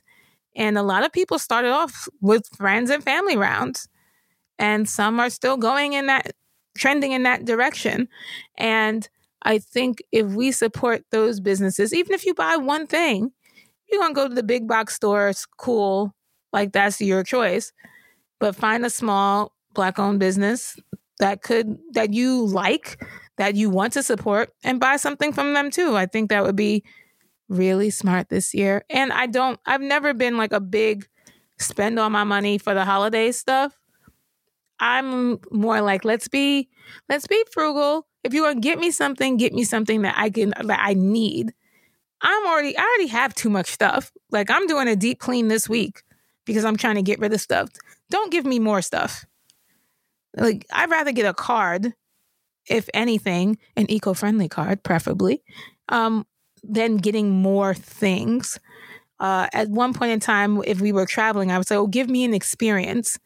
[0.55, 3.89] and a lot of people started off with friends and family rounds,
[4.59, 6.31] and some are still going in that
[6.77, 8.07] trending in that direction.
[8.57, 9.09] And
[9.43, 13.31] I think if we support those businesses, even if you buy one thing,
[13.91, 15.29] you're gonna go to the big box store.
[15.29, 16.13] It's cool,
[16.53, 17.71] like that's your choice.
[18.39, 20.77] But find a small black owned business
[21.19, 23.01] that could that you like
[23.37, 26.55] that you want to support and buy something from them too i think that would
[26.55, 26.83] be
[27.49, 31.07] really smart this year and i don't i've never been like a big
[31.59, 33.77] spend all my money for the holiday stuff
[34.79, 36.69] i'm more like let's be
[37.09, 40.29] let's be frugal if you want to get me something get me something that i
[40.29, 41.53] can that i need.
[42.21, 44.11] I'm already i already have too much stuff.
[44.31, 46.03] Like i'm doing a deep clean this week
[46.45, 47.69] because i'm trying to get rid of stuff.
[48.09, 49.25] Don't give me more stuff.
[50.35, 51.93] Like I'd rather get a card,
[52.67, 55.43] if anything, an eco-friendly card, preferably,
[55.89, 56.25] um,
[56.63, 58.59] than getting more things.
[59.19, 62.09] Uh, at one point in time, if we were traveling, I would say, "Oh, give
[62.09, 63.19] me an experience,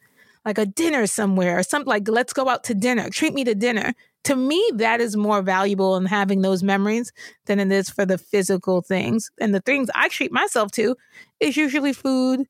[0.45, 3.55] like a dinner somewhere, or something like let's go out to dinner, treat me to
[3.55, 3.93] dinner."
[4.25, 7.11] To me, that is more valuable in having those memories
[7.45, 9.29] than it is for the physical things.
[9.39, 10.95] And the things I treat myself to
[11.39, 12.47] is usually food,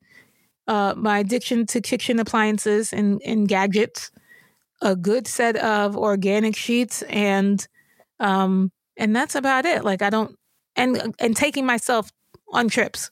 [0.68, 4.10] uh, my addiction to kitchen appliances and, and gadgets,
[4.82, 7.66] a good set of organic sheets, and
[8.20, 9.84] um, and that's about it.
[9.84, 10.36] Like I don't
[10.76, 12.10] and and taking myself
[12.52, 13.10] on trips.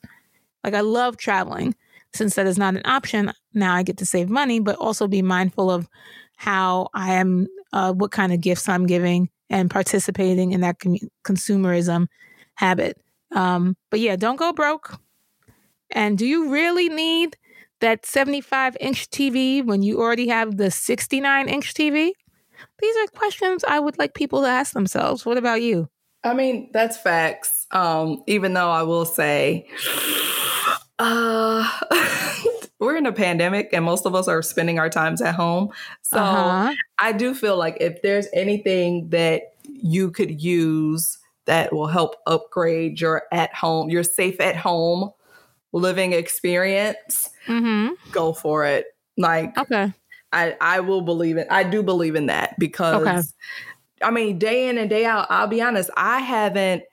[0.63, 1.75] Like I love traveling.
[2.13, 5.21] Since that is not an option, now I get to save money, but also be
[5.21, 5.87] mindful of
[6.35, 10.97] how I am, uh, what kind of gifts I'm giving, and participating in that com-
[11.23, 12.07] consumerism
[12.55, 12.97] habit.
[13.33, 14.99] Um, but yeah, don't go broke.
[15.91, 17.37] And do you really need
[17.81, 22.11] that 75 inch TV when you already have the 69 inch TV?
[22.79, 25.25] These are questions I would like people to ask themselves.
[25.25, 25.89] What about you?
[26.23, 27.67] I mean, that's facts.
[27.71, 29.67] Um, even though I will say,
[30.97, 31.69] uh,
[32.79, 35.69] we're in a pandemic and most of us are spending our times at home.
[36.01, 36.73] So uh-huh.
[36.99, 42.99] I do feel like if there's anything that you could use that will help upgrade
[42.99, 45.11] your at home, your safe at home
[45.71, 47.93] living experience, mm-hmm.
[48.11, 48.87] go for it.
[49.17, 49.93] Like, okay.
[50.33, 51.47] I, I will believe it.
[51.49, 53.21] I do believe in that because okay.
[54.01, 56.83] I mean, day in and day out, I'll be honest, I haven't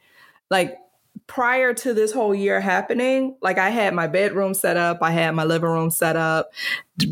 [0.50, 0.76] like
[1.26, 5.32] prior to this whole year happening, like I had my bedroom set up, I had
[5.32, 6.52] my living room set up,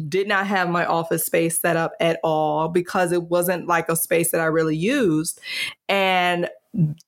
[0.09, 3.97] did not have my office space set up at all because it wasn't like a
[3.97, 5.41] space that I really used.
[5.89, 6.49] And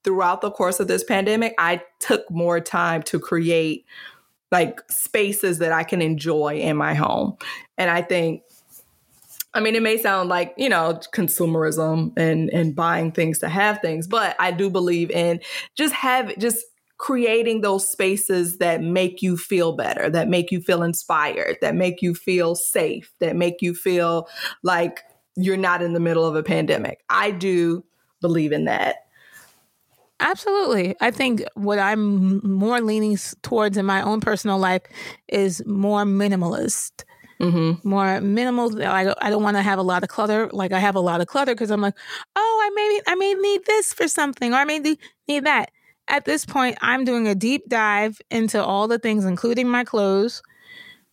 [0.02, 3.84] throughout the course of this pandemic, I took more time to create
[4.50, 7.36] like spaces that I can enjoy in my home.
[7.78, 8.42] And I think
[9.54, 13.80] I mean, it may sound like, you know, consumerism and and buying things to have
[13.80, 15.40] things, but I do believe in
[15.74, 16.64] just have just
[17.02, 22.00] creating those spaces that make you feel better, that make you feel inspired, that make
[22.00, 24.28] you feel safe, that make you feel
[24.62, 25.00] like
[25.34, 27.00] you're not in the middle of a pandemic.
[27.10, 27.84] I do
[28.20, 28.98] believe in that.
[30.20, 30.94] Absolutely.
[31.00, 34.82] I think what I'm more leaning towards in my own personal life
[35.26, 37.02] is more minimalist.
[37.40, 37.88] Mm-hmm.
[37.88, 38.80] More minimal.
[38.80, 40.48] I, I don't want to have a lot of clutter.
[40.52, 41.96] Like I have a lot of clutter because I'm like,
[42.36, 45.72] oh, I may I may need this for something, or I may need that.
[46.08, 50.42] At this point, I'm doing a deep dive into all the things, including my clothes.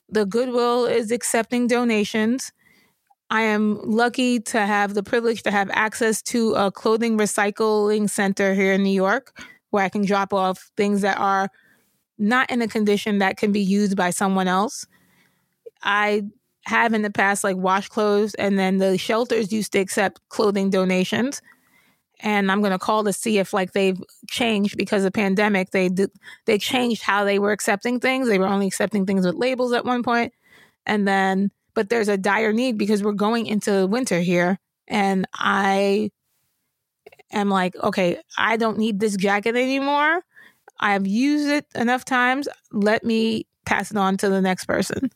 [0.10, 2.52] The Goodwill is accepting donations.
[3.30, 8.56] I am lucky to have the privilege to have access to a clothing recycling center
[8.56, 11.50] here in New York where I can drop off things that are
[12.18, 14.88] not in a condition that can be used by someone else.
[15.84, 16.24] I
[16.66, 20.72] have in the past like wash clothes and then the shelters used to accept clothing
[20.72, 21.42] donations
[22.22, 25.89] and I'm going to call to see if like they've changed because of pandemic they
[25.89, 26.11] did
[26.45, 29.86] they changed how they were accepting things they were only accepting things with labels at
[29.86, 30.34] one point
[30.86, 36.11] and then but there's a dire need because we're going into winter here and I
[37.32, 40.22] am like, okay, I don't need this jacket anymore.
[40.80, 42.47] I've used it enough times.
[42.72, 45.11] Let me pass it on to the next person.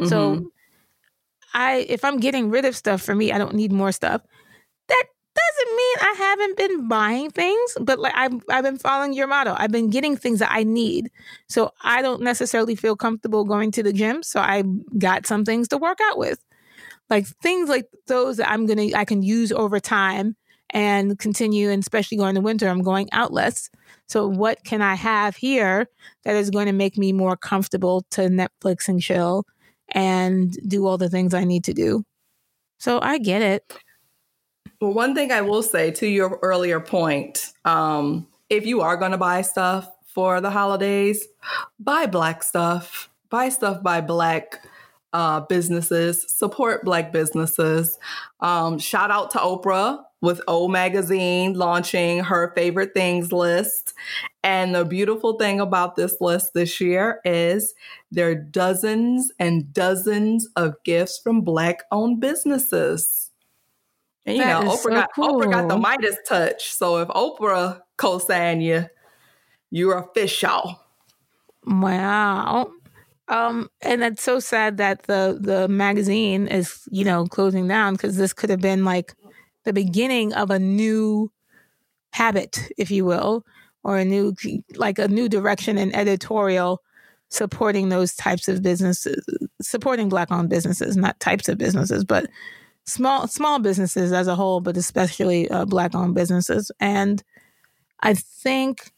[0.00, 0.06] Mm-hmm.
[0.06, 0.50] So
[1.54, 4.22] I if I'm getting rid of stuff for me, I don't need more stuff.
[5.34, 9.54] Doesn't mean I haven't been buying things, but like I've I've been following your model.
[9.58, 11.10] I've been getting things that I need.
[11.48, 14.22] So I don't necessarily feel comfortable going to the gym.
[14.22, 14.62] So I
[14.98, 16.38] got some things to work out with.
[17.08, 20.36] Like things like those that I'm gonna I can use over time
[20.70, 23.70] and continue, and especially going to winter, I'm going out less.
[24.08, 25.86] So what can I have here
[26.24, 29.44] that is going to make me more comfortable to Netflix and chill
[29.90, 32.04] and do all the things I need to do?
[32.78, 33.72] So I get it.
[34.80, 39.12] Well, one thing I will say to your earlier point, um, if you are going
[39.12, 41.26] to buy stuff for the holidays,
[41.78, 44.66] buy black stuff, buy stuff by black
[45.12, 47.98] uh, businesses, support black businesses.
[48.40, 53.94] Um, shout out to Oprah with O Magazine launching her favorite things list.
[54.42, 57.74] And the beautiful thing about this list this year is
[58.10, 63.21] there are dozens and dozens of gifts from black owned businesses.
[64.24, 65.40] And you that know, Oprah so got cool.
[65.40, 66.72] Oprah got the Midas touch.
[66.72, 68.86] So if Oprah co-sign you,
[69.70, 70.80] you're official.
[71.66, 72.70] Wow.
[73.28, 78.16] Um, and it's so sad that the the magazine is, you know, closing down because
[78.16, 79.14] this could have been like
[79.64, 81.32] the beginning of a new
[82.12, 83.44] habit, if you will,
[83.84, 84.34] or a new
[84.74, 86.80] like a new direction in editorial
[87.32, 89.24] supporting those types of businesses,
[89.62, 92.28] supporting black owned businesses, not types of businesses, but
[92.86, 96.70] small small businesses as a whole, but especially uh, black owned businesses.
[96.80, 97.22] And
[98.00, 98.90] I think,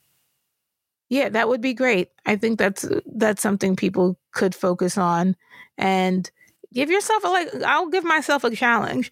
[1.08, 2.08] yeah, that would be great.
[2.26, 5.36] I think that's that's something people could focus on
[5.76, 6.30] and
[6.72, 7.54] give yourself a like.
[7.66, 9.10] I'll give myself a challenge.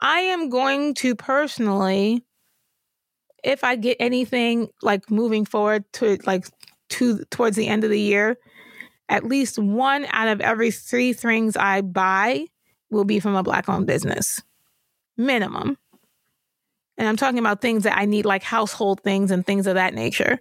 [0.00, 2.24] I am going to personally,
[3.42, 6.46] if I get anything like moving forward to like
[6.90, 8.38] to towards the end of the year,
[9.08, 12.46] at least one out of every three things I buy
[12.96, 14.42] will be from a black owned business.
[15.16, 15.78] Minimum.
[16.98, 19.94] And I'm talking about things that I need, like household things and things of that
[19.94, 20.38] nature.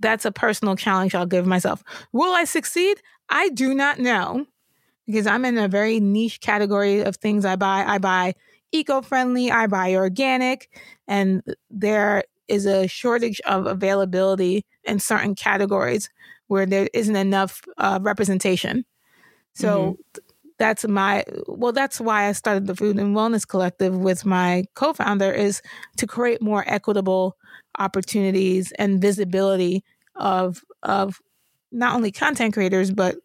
[0.00, 1.82] That's a personal challenge I'll give myself.
[2.12, 3.02] Will I succeed?
[3.28, 4.46] I do not know
[5.06, 7.84] because I'm in a very niche category of things I buy.
[7.84, 8.34] I buy
[8.70, 10.70] eco friendly, I buy organic,
[11.08, 16.10] and there is a shortage of availability in certain categories
[16.46, 18.84] where there isn't enough uh, representation.
[19.54, 20.27] So mm-hmm.
[20.58, 25.30] That's my well, that's why I started the Food and Wellness Collective with my co-founder
[25.32, 25.62] is
[25.96, 27.36] to create more equitable
[27.78, 29.84] opportunities and visibility
[30.16, 31.20] of of
[31.70, 33.16] not only content creators but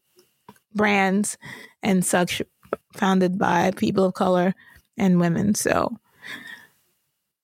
[0.76, 1.38] brands
[1.82, 2.42] and such
[2.94, 4.54] founded by people of color
[4.98, 5.56] and women.
[5.56, 5.98] So,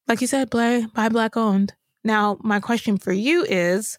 [0.08, 1.74] like you said, buy, buy black owned.
[2.04, 3.98] Now, my question for you is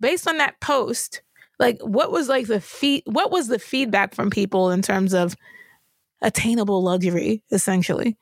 [0.00, 1.22] based on that post,
[1.60, 5.36] like what was like the feed what was the feedback from people in terms of
[6.22, 8.16] attainable luxury essentially?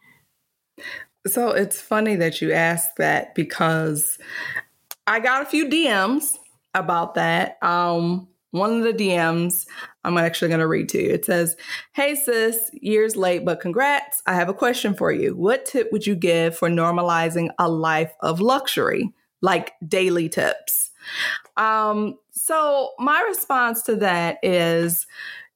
[1.26, 4.18] So it's funny that you asked that because
[5.07, 6.36] I got a few DMs
[6.74, 7.57] about that.
[7.62, 9.66] Um one of the DMs
[10.05, 11.11] I'm actually going to read to you.
[11.11, 11.55] It says,
[11.93, 14.22] Hey, sis, years late, but congrats.
[14.26, 15.36] I have a question for you.
[15.36, 19.12] What tip would you give for normalizing a life of luxury,
[19.43, 20.91] like daily tips?
[21.59, 22.16] Um,
[22.49, 25.07] so, my response to that is,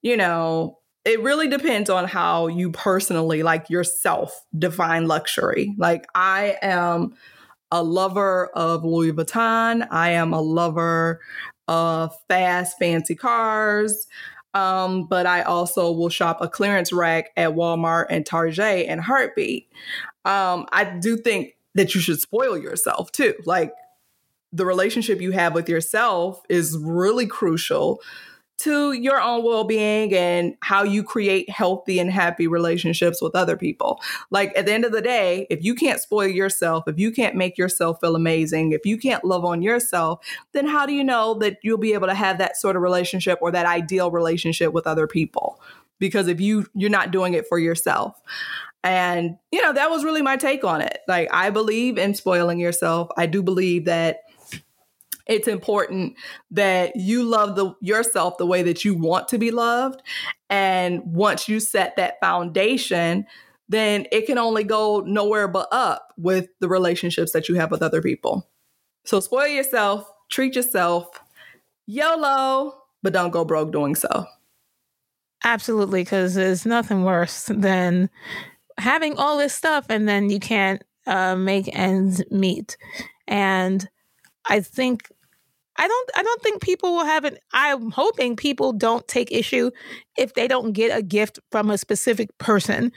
[0.03, 5.75] you know, it really depends on how you personally, like yourself, define luxury.
[5.79, 7.15] Like, I am
[7.71, 9.89] a lover of Louis Vuitton.
[9.91, 11.23] I am a lover
[11.67, 14.07] of fast, fancy cars.
[14.53, 19.67] Um, but I also will shop a clearance rack at Walmart and Target and Heartbeat.
[20.27, 23.33] Um, I do think that you should spoil yourself too.
[23.47, 23.73] Like
[24.53, 28.01] the relationship you have with yourself is really crucial
[28.59, 34.01] to your own well-being and how you create healthy and happy relationships with other people.
[34.31, 37.35] Like at the end of the day, if you can't spoil yourself, if you can't
[37.35, 41.35] make yourself feel amazing, if you can't love on yourself, then how do you know
[41.41, 44.87] that you'll be able to have that sort of relationship or that ideal relationship with
[44.87, 45.61] other people?
[45.99, 48.21] Because if you you're not doing it for yourself.
[48.85, 50.99] And you know, that was really my take on it.
[51.09, 53.09] Like I believe in spoiling yourself.
[53.17, 54.19] I do believe that
[55.27, 56.17] it's important
[56.51, 60.03] that you love the yourself the way that you want to be loved.
[60.51, 63.27] And once you set that foundation
[63.69, 67.83] then it can only go nowhere but up with the relationships that you have with
[67.83, 68.47] other people.
[69.05, 71.09] So spoil yourself treat yourself
[71.87, 74.27] yolo but don't go broke doing so.
[75.45, 78.09] Absolutely because there's nothing worse than
[78.79, 82.77] having all this stuff and then you can't uh, make ends meet.
[83.27, 83.89] And
[84.49, 85.11] I think
[85.77, 87.43] I don't I don't think people will have it.
[87.53, 89.71] I'm hoping people don't take issue
[90.17, 92.93] if they don't get a gift from a specific person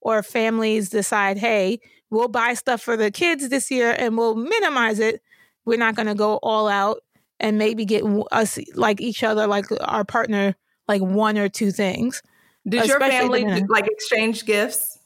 [0.00, 1.80] or families decide, hey,
[2.10, 5.22] we'll buy stuff for the kids this year and we'll minimize it.
[5.64, 7.02] We're not going to go all out
[7.38, 10.54] and maybe get us like each other, like our partner,
[10.88, 12.22] like one or two things.
[12.68, 14.98] Did your family like exchange gifts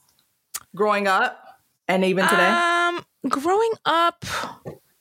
[0.75, 2.47] growing up and even today?
[2.47, 4.25] Um, growing up,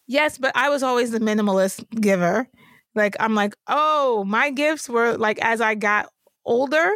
[0.06, 2.48] Yes, but I was always the minimalist giver.
[2.94, 6.08] Like I'm like, oh, my gifts were like as I got
[6.44, 6.92] older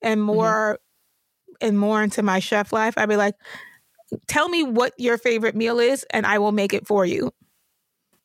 [0.00, 0.26] and mm-hmm.
[0.26, 1.68] more mm-hmm.
[1.68, 3.34] and more into my chef life, I'd be like,
[4.28, 7.32] tell me what your favorite meal is and I will make it for you.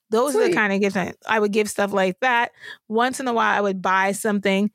[0.10, 0.44] Those Sweet.
[0.44, 2.52] are the kind of gifts I, I would give stuff like that.
[2.88, 4.72] Once in a while I would buy something.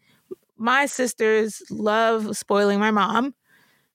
[0.59, 3.35] My sisters love spoiling my mom.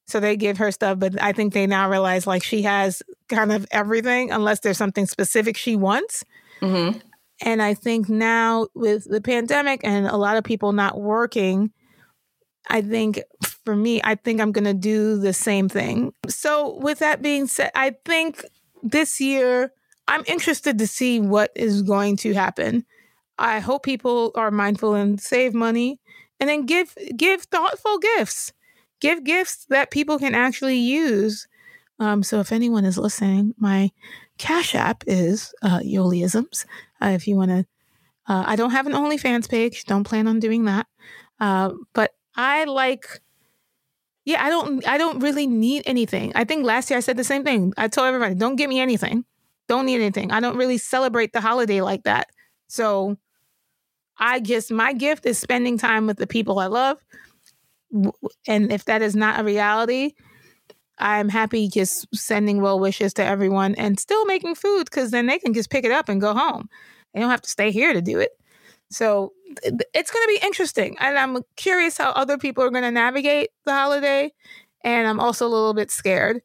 [0.08, 3.52] So they give her stuff, but I think they now realize like she has kind
[3.52, 6.24] of everything unless there's something specific she wants.
[6.62, 7.00] Mm-hmm.
[7.42, 11.72] And I think now with the pandemic and a lot of people not working,
[12.68, 16.14] I think for me, I think I'm going to do the same thing.
[16.28, 18.44] So, with that being said, I think
[18.82, 19.72] this year
[20.08, 22.86] I'm interested to see what is going to happen.
[23.38, 26.00] I hope people are mindful and save money
[26.40, 28.52] and then give give thoughtful gifts
[29.00, 31.48] give gifts that people can actually use.
[32.00, 33.92] Um, so if anyone is listening, my
[34.38, 36.66] Cash App is uh, Yoliisms.
[37.02, 37.66] Uh, if you want to,
[38.28, 39.86] uh, I don't have an OnlyFans page.
[39.86, 40.88] Don't plan on doing that.
[41.40, 43.22] Uh, but I like
[44.28, 46.34] yeah, I don't I don't really need anything.
[46.36, 47.74] I think last year I said the same thing.
[47.78, 49.24] I told everybody, don't get me anything.
[49.70, 50.34] Don't need anything.
[50.34, 52.28] I don't really celebrate the holiday like that.
[52.68, 53.16] So
[54.18, 56.98] I just my gift is spending time with the people I love.
[58.46, 60.12] And if that is not a reality,
[61.00, 65.40] I'm happy just sending well wishes to everyone and still making food because then they
[65.40, 66.70] can just pick it up and go home.
[67.14, 68.32] They don't have to stay here to do it.
[68.90, 69.34] So
[69.94, 70.98] it's going to be interesting.
[71.00, 74.32] And I'm curious how other people are going to navigate the holiday.
[74.84, 76.42] And I'm also a little bit scared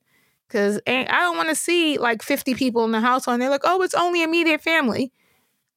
[0.49, 3.51] because eh, I don't want to see like 50 people in the household and they're
[3.51, 5.13] like, oh, it's only immediate family.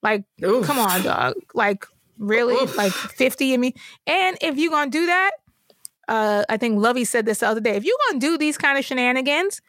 [0.02, 0.66] Like, Oof.
[0.66, 1.36] come on, dog.
[1.54, 1.86] Like,
[2.18, 2.56] really?
[2.56, 2.78] Oof.
[2.78, 3.74] Like 50 of me.
[4.06, 5.32] And if you're going to do that,
[6.08, 7.76] uh, I think Lovey said this the other day.
[7.76, 9.62] If you're going to do these kind of shenanigans,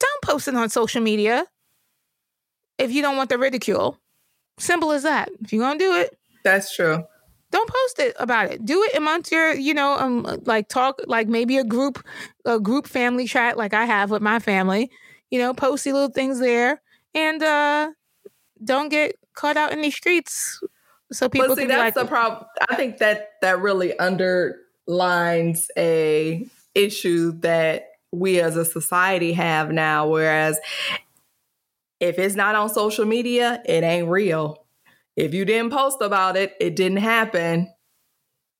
[0.00, 1.46] don't post it on social media
[2.78, 3.98] if you don't want the ridicule.
[4.58, 5.30] Simple as that.
[5.42, 7.04] If you're going to do it, that's true.
[7.50, 8.64] Don't post it about it.
[8.64, 12.04] Do it amongst your, you know, um, like talk, like maybe a group,
[12.44, 14.90] a group family chat, like I have with my family.
[15.30, 16.80] You know, post the little things there,
[17.14, 17.90] and uh
[18.62, 20.60] don't get caught out in the streets.
[21.12, 22.46] So people but see, that's like, the problem.
[22.68, 23.98] I think that that really
[24.86, 30.08] underlines a issue that we as a society have now.
[30.08, 30.58] Whereas
[32.00, 34.66] if it's not on social media, it ain't real.
[35.16, 37.72] If you didn't post about it, it didn't happen.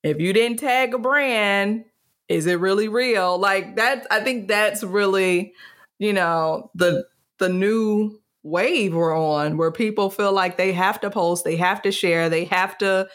[0.03, 1.85] If you didn't tag a brand,
[2.29, 3.39] is it really real?
[3.39, 5.53] Like that I think that's really,
[5.99, 7.07] you know, the
[7.39, 11.83] the new wave we're on where people feel like they have to post, they have
[11.83, 13.09] to share, they have to,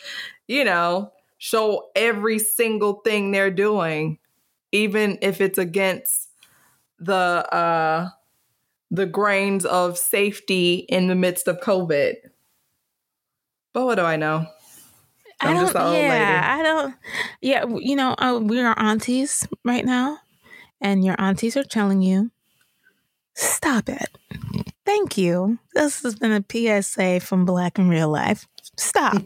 [0.48, 4.20] you know, show every single thing they're doing
[4.72, 6.30] even if it's against
[7.00, 8.10] the uh
[8.92, 12.16] the grains of safety in the midst of COVID.
[13.74, 14.48] But what do I know?
[15.42, 15.94] I'm I don't.
[15.94, 16.96] yeah, I don't.
[17.40, 20.18] Yeah, you know, uh, we are aunties right now,
[20.82, 22.32] and your aunties are telling you,
[23.36, 24.10] stop it.
[24.86, 25.60] Thank you.
[25.76, 28.48] This has been a PSA from Black in Real Life.
[28.76, 29.22] Stop.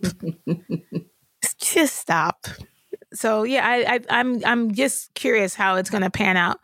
[1.64, 2.48] just stop.
[3.14, 6.60] So yeah, I, I I'm I'm just curious how it's going to pan out.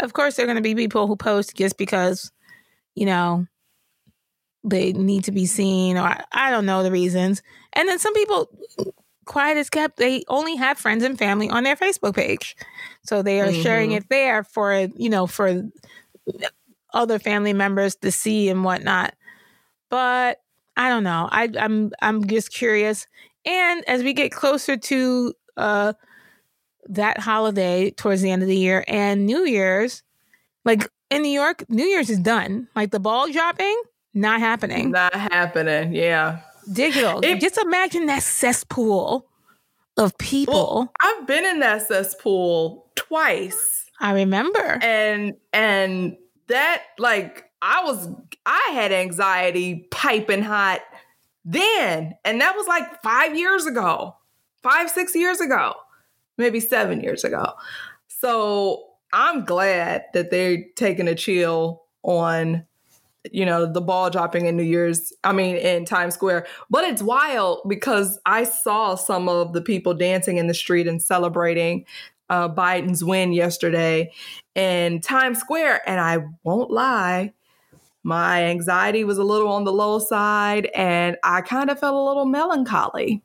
[0.00, 2.32] Of course, there are going to be people who post just because,
[2.94, 3.46] you know,
[4.64, 7.42] they need to be seen or I don't know the reasons.
[7.72, 8.48] And then some people
[9.26, 12.56] quiet as kept they only have friends and family on their Facebook page.
[13.04, 13.62] So they are mm-hmm.
[13.62, 15.62] sharing it there for you know for
[16.92, 19.14] other family members to see and whatnot.
[19.90, 20.38] But
[20.76, 21.28] I don't know.
[21.30, 23.06] I I'm I'm just curious.
[23.44, 25.92] And as we get closer to uh
[26.88, 30.02] that holiday towards the end of the year and New Year's,
[30.64, 32.68] like in New York, New Year's is done.
[32.74, 33.80] Like the ball dropping,
[34.14, 34.90] not happening.
[34.90, 35.94] Not happening.
[35.94, 36.40] Yeah.
[36.72, 37.20] Digital.
[37.24, 39.26] It, Just imagine that cesspool
[39.96, 40.54] of people.
[40.54, 43.86] Well, I've been in that cesspool twice.
[44.00, 44.78] I remember.
[44.82, 46.16] And and
[46.48, 48.08] that like I was
[48.46, 50.80] I had anxiety piping hot
[51.44, 52.14] then.
[52.24, 54.16] And that was like 5 years ago.
[54.62, 55.74] 5 6 years ago.
[56.36, 57.52] Maybe 7 years ago.
[58.08, 62.66] So I'm glad that they're taking a chill on
[63.30, 66.46] you know, the ball dropping in New Year's, I mean, in Times Square.
[66.70, 71.02] But it's wild because I saw some of the people dancing in the street and
[71.02, 71.84] celebrating
[72.30, 74.12] uh, Biden's win yesterday
[74.54, 75.88] in Times Square.
[75.88, 77.34] And I won't lie,
[78.02, 82.02] my anxiety was a little on the low side and I kind of felt a
[82.02, 83.22] little melancholy.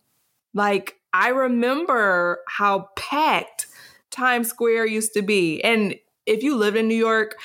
[0.54, 3.68] Like, I remember how packed
[4.12, 5.64] Times Square used to be.
[5.64, 5.96] And
[6.26, 7.38] if you live in New York,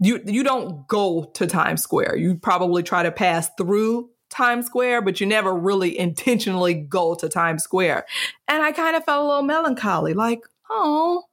[0.00, 2.16] you you don't go to Times Square.
[2.16, 7.28] You probably try to pass through Times Square, but you never really intentionally go to
[7.28, 8.06] Times Square.
[8.46, 11.24] And I kind of felt a little melancholy, like, oh,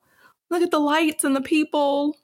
[0.50, 2.18] look at the lights and the people.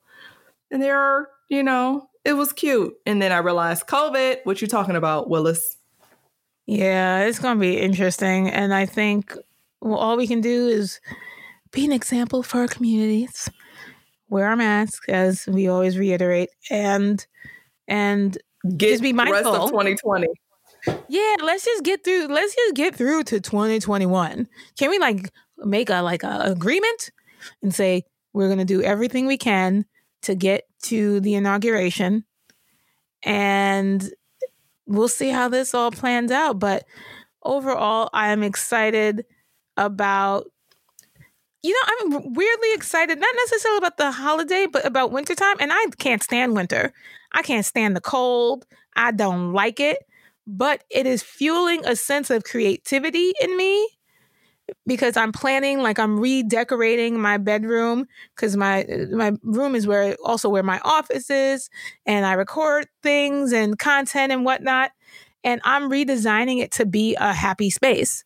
[0.72, 2.94] And there are, you know, it was cute.
[3.06, 5.78] And then I realized COVID, what you talking about, Willis?
[6.66, 8.50] Yeah, it's gonna be interesting.
[8.50, 9.36] And I think
[9.82, 11.00] well, all we can do is
[11.72, 13.50] be an example for our communities
[14.32, 17.28] wear our masks as we always reiterate and
[17.88, 18.38] and
[18.78, 19.52] get just be mindful.
[19.52, 20.28] rest of 2020.
[21.10, 22.28] Yeah, let's just get through.
[22.28, 24.48] Let's just get through to 2021.
[24.80, 27.12] Can we like make a like a agreement
[27.62, 28.04] and say
[28.34, 29.86] we're going to do everything we can
[30.24, 32.26] to get to the inauguration,
[33.24, 34.12] and
[34.86, 36.60] we'll see how this all plans out.
[36.60, 36.86] But
[37.44, 39.26] overall, I am excited
[39.78, 40.48] about
[41.64, 45.58] you know, I'm weirdly excited, not necessarily about the holiday, but about wintertime.
[45.60, 46.92] And I can't stand winter.
[47.34, 48.66] I can't stand the cold.
[48.96, 50.00] I don't like it.
[50.48, 53.88] But it is fueling a sense of creativity in me
[54.88, 60.50] because I'm planning like I'm redecorating my bedroom because my my room is where also
[60.50, 61.70] where my office is
[62.06, 64.92] and I record things and content and whatnot
[65.44, 68.24] and I'm redesigning it to be a happy space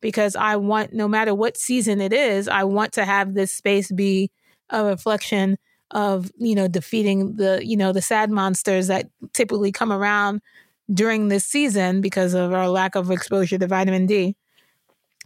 [0.00, 3.90] because I want no matter what season it is I want to have this space
[3.92, 4.30] be
[4.70, 5.58] a reflection
[5.90, 10.40] of you know defeating the you know the sad monsters that typically come around
[10.92, 14.36] during this season because of our lack of exposure to vitamin D.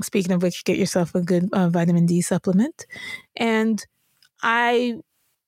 [0.00, 2.86] Speaking of which, get yourself a good uh, vitamin D supplement.
[3.36, 3.84] And
[4.42, 4.94] I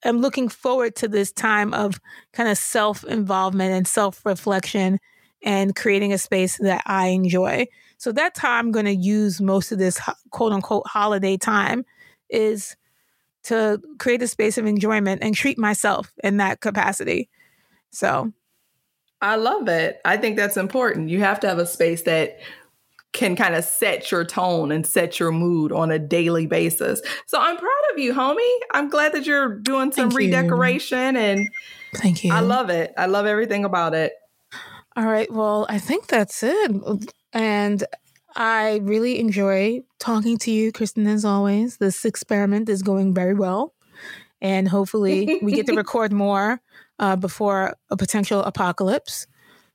[0.03, 1.99] am looking forward to this time of
[2.33, 4.99] kind of self involvement and self reflection
[5.43, 7.67] and creating a space that I enjoy.
[7.97, 9.99] So that's how I'm going to use most of this
[10.31, 11.85] quote unquote holiday time
[12.29, 12.75] is
[13.43, 17.29] to create a space of enjoyment and treat myself in that capacity.
[17.91, 18.33] So
[19.21, 20.01] I love it.
[20.03, 21.09] I think that's important.
[21.09, 22.39] You have to have a space that
[23.15, 27.01] can kind of set your tone and set your mood on a daily basis.
[27.25, 28.57] So I'm proud of you, homie.
[28.71, 31.21] I'm glad that you're doing some Thank redecoration you.
[31.21, 31.49] and
[31.95, 32.33] Thank you.
[32.33, 32.93] I love it.
[32.97, 34.13] I love everything about it.
[34.97, 35.31] All right.
[35.31, 36.71] Well, I think that's it.
[37.31, 37.83] And
[38.35, 41.77] I really enjoy talking to you, Kristen, as always.
[41.77, 43.73] This experiment is going very well.
[44.41, 46.61] And hopefully we get to record more
[46.99, 49.25] uh, before a potential apocalypse.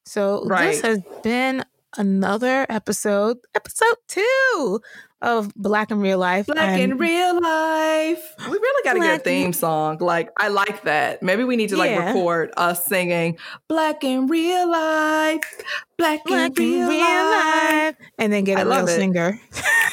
[0.05, 0.67] So right.
[0.67, 1.65] this has been
[1.97, 4.81] another episode, episode two
[5.23, 6.47] of Black in Real Life.
[6.47, 8.35] Black in Real Life.
[8.39, 9.99] We really got to get a theme song.
[9.99, 11.23] Like, I like that.
[11.23, 12.07] Maybe we need to like yeah.
[12.07, 15.63] record us singing Black in Real Life.
[15.99, 17.85] Black, Black in, real, real life.
[17.85, 17.97] life.
[18.19, 19.39] And then get a real singer.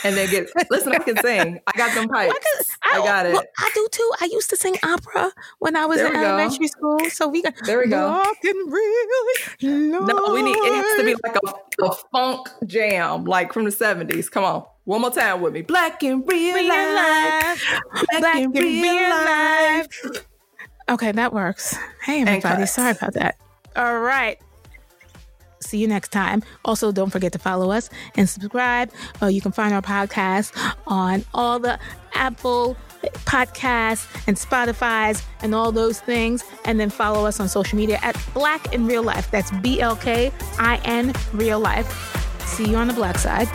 [0.05, 1.59] and then get, listen, I can sing.
[1.67, 2.77] I got them pipes.
[2.83, 3.33] I, I, got it.
[3.33, 4.11] Well, I do too.
[4.21, 6.99] I used to sing opera when I was there in elementary school.
[7.09, 8.23] So we got, there we go.
[8.23, 9.57] Black in real life.
[9.61, 13.71] No, we need, it has to be like a, a funk jam, like from the
[13.71, 14.31] 70s.
[14.31, 14.65] Come on.
[14.87, 15.63] One more time with me.
[15.63, 17.81] Black in real, real life.
[17.91, 19.87] Black, Black in, real, real life.
[20.05, 20.27] life.
[20.89, 21.75] Okay, that works.
[22.03, 22.65] Hey, everybody.
[22.65, 23.35] Sorry about that.
[23.75, 24.39] All right.
[25.59, 26.41] See you next time.
[26.63, 28.89] Also, don't forget to follow us and subscribe.
[29.21, 30.53] Uh, you can find our podcast
[30.87, 31.77] on all the
[32.13, 32.77] Apple
[33.25, 36.45] podcasts and Spotify's and all those things.
[36.63, 39.29] And then follow us on social media at Black in Real Life.
[39.31, 41.91] That's B L K I N Real Life.
[42.45, 43.49] See you on the black side.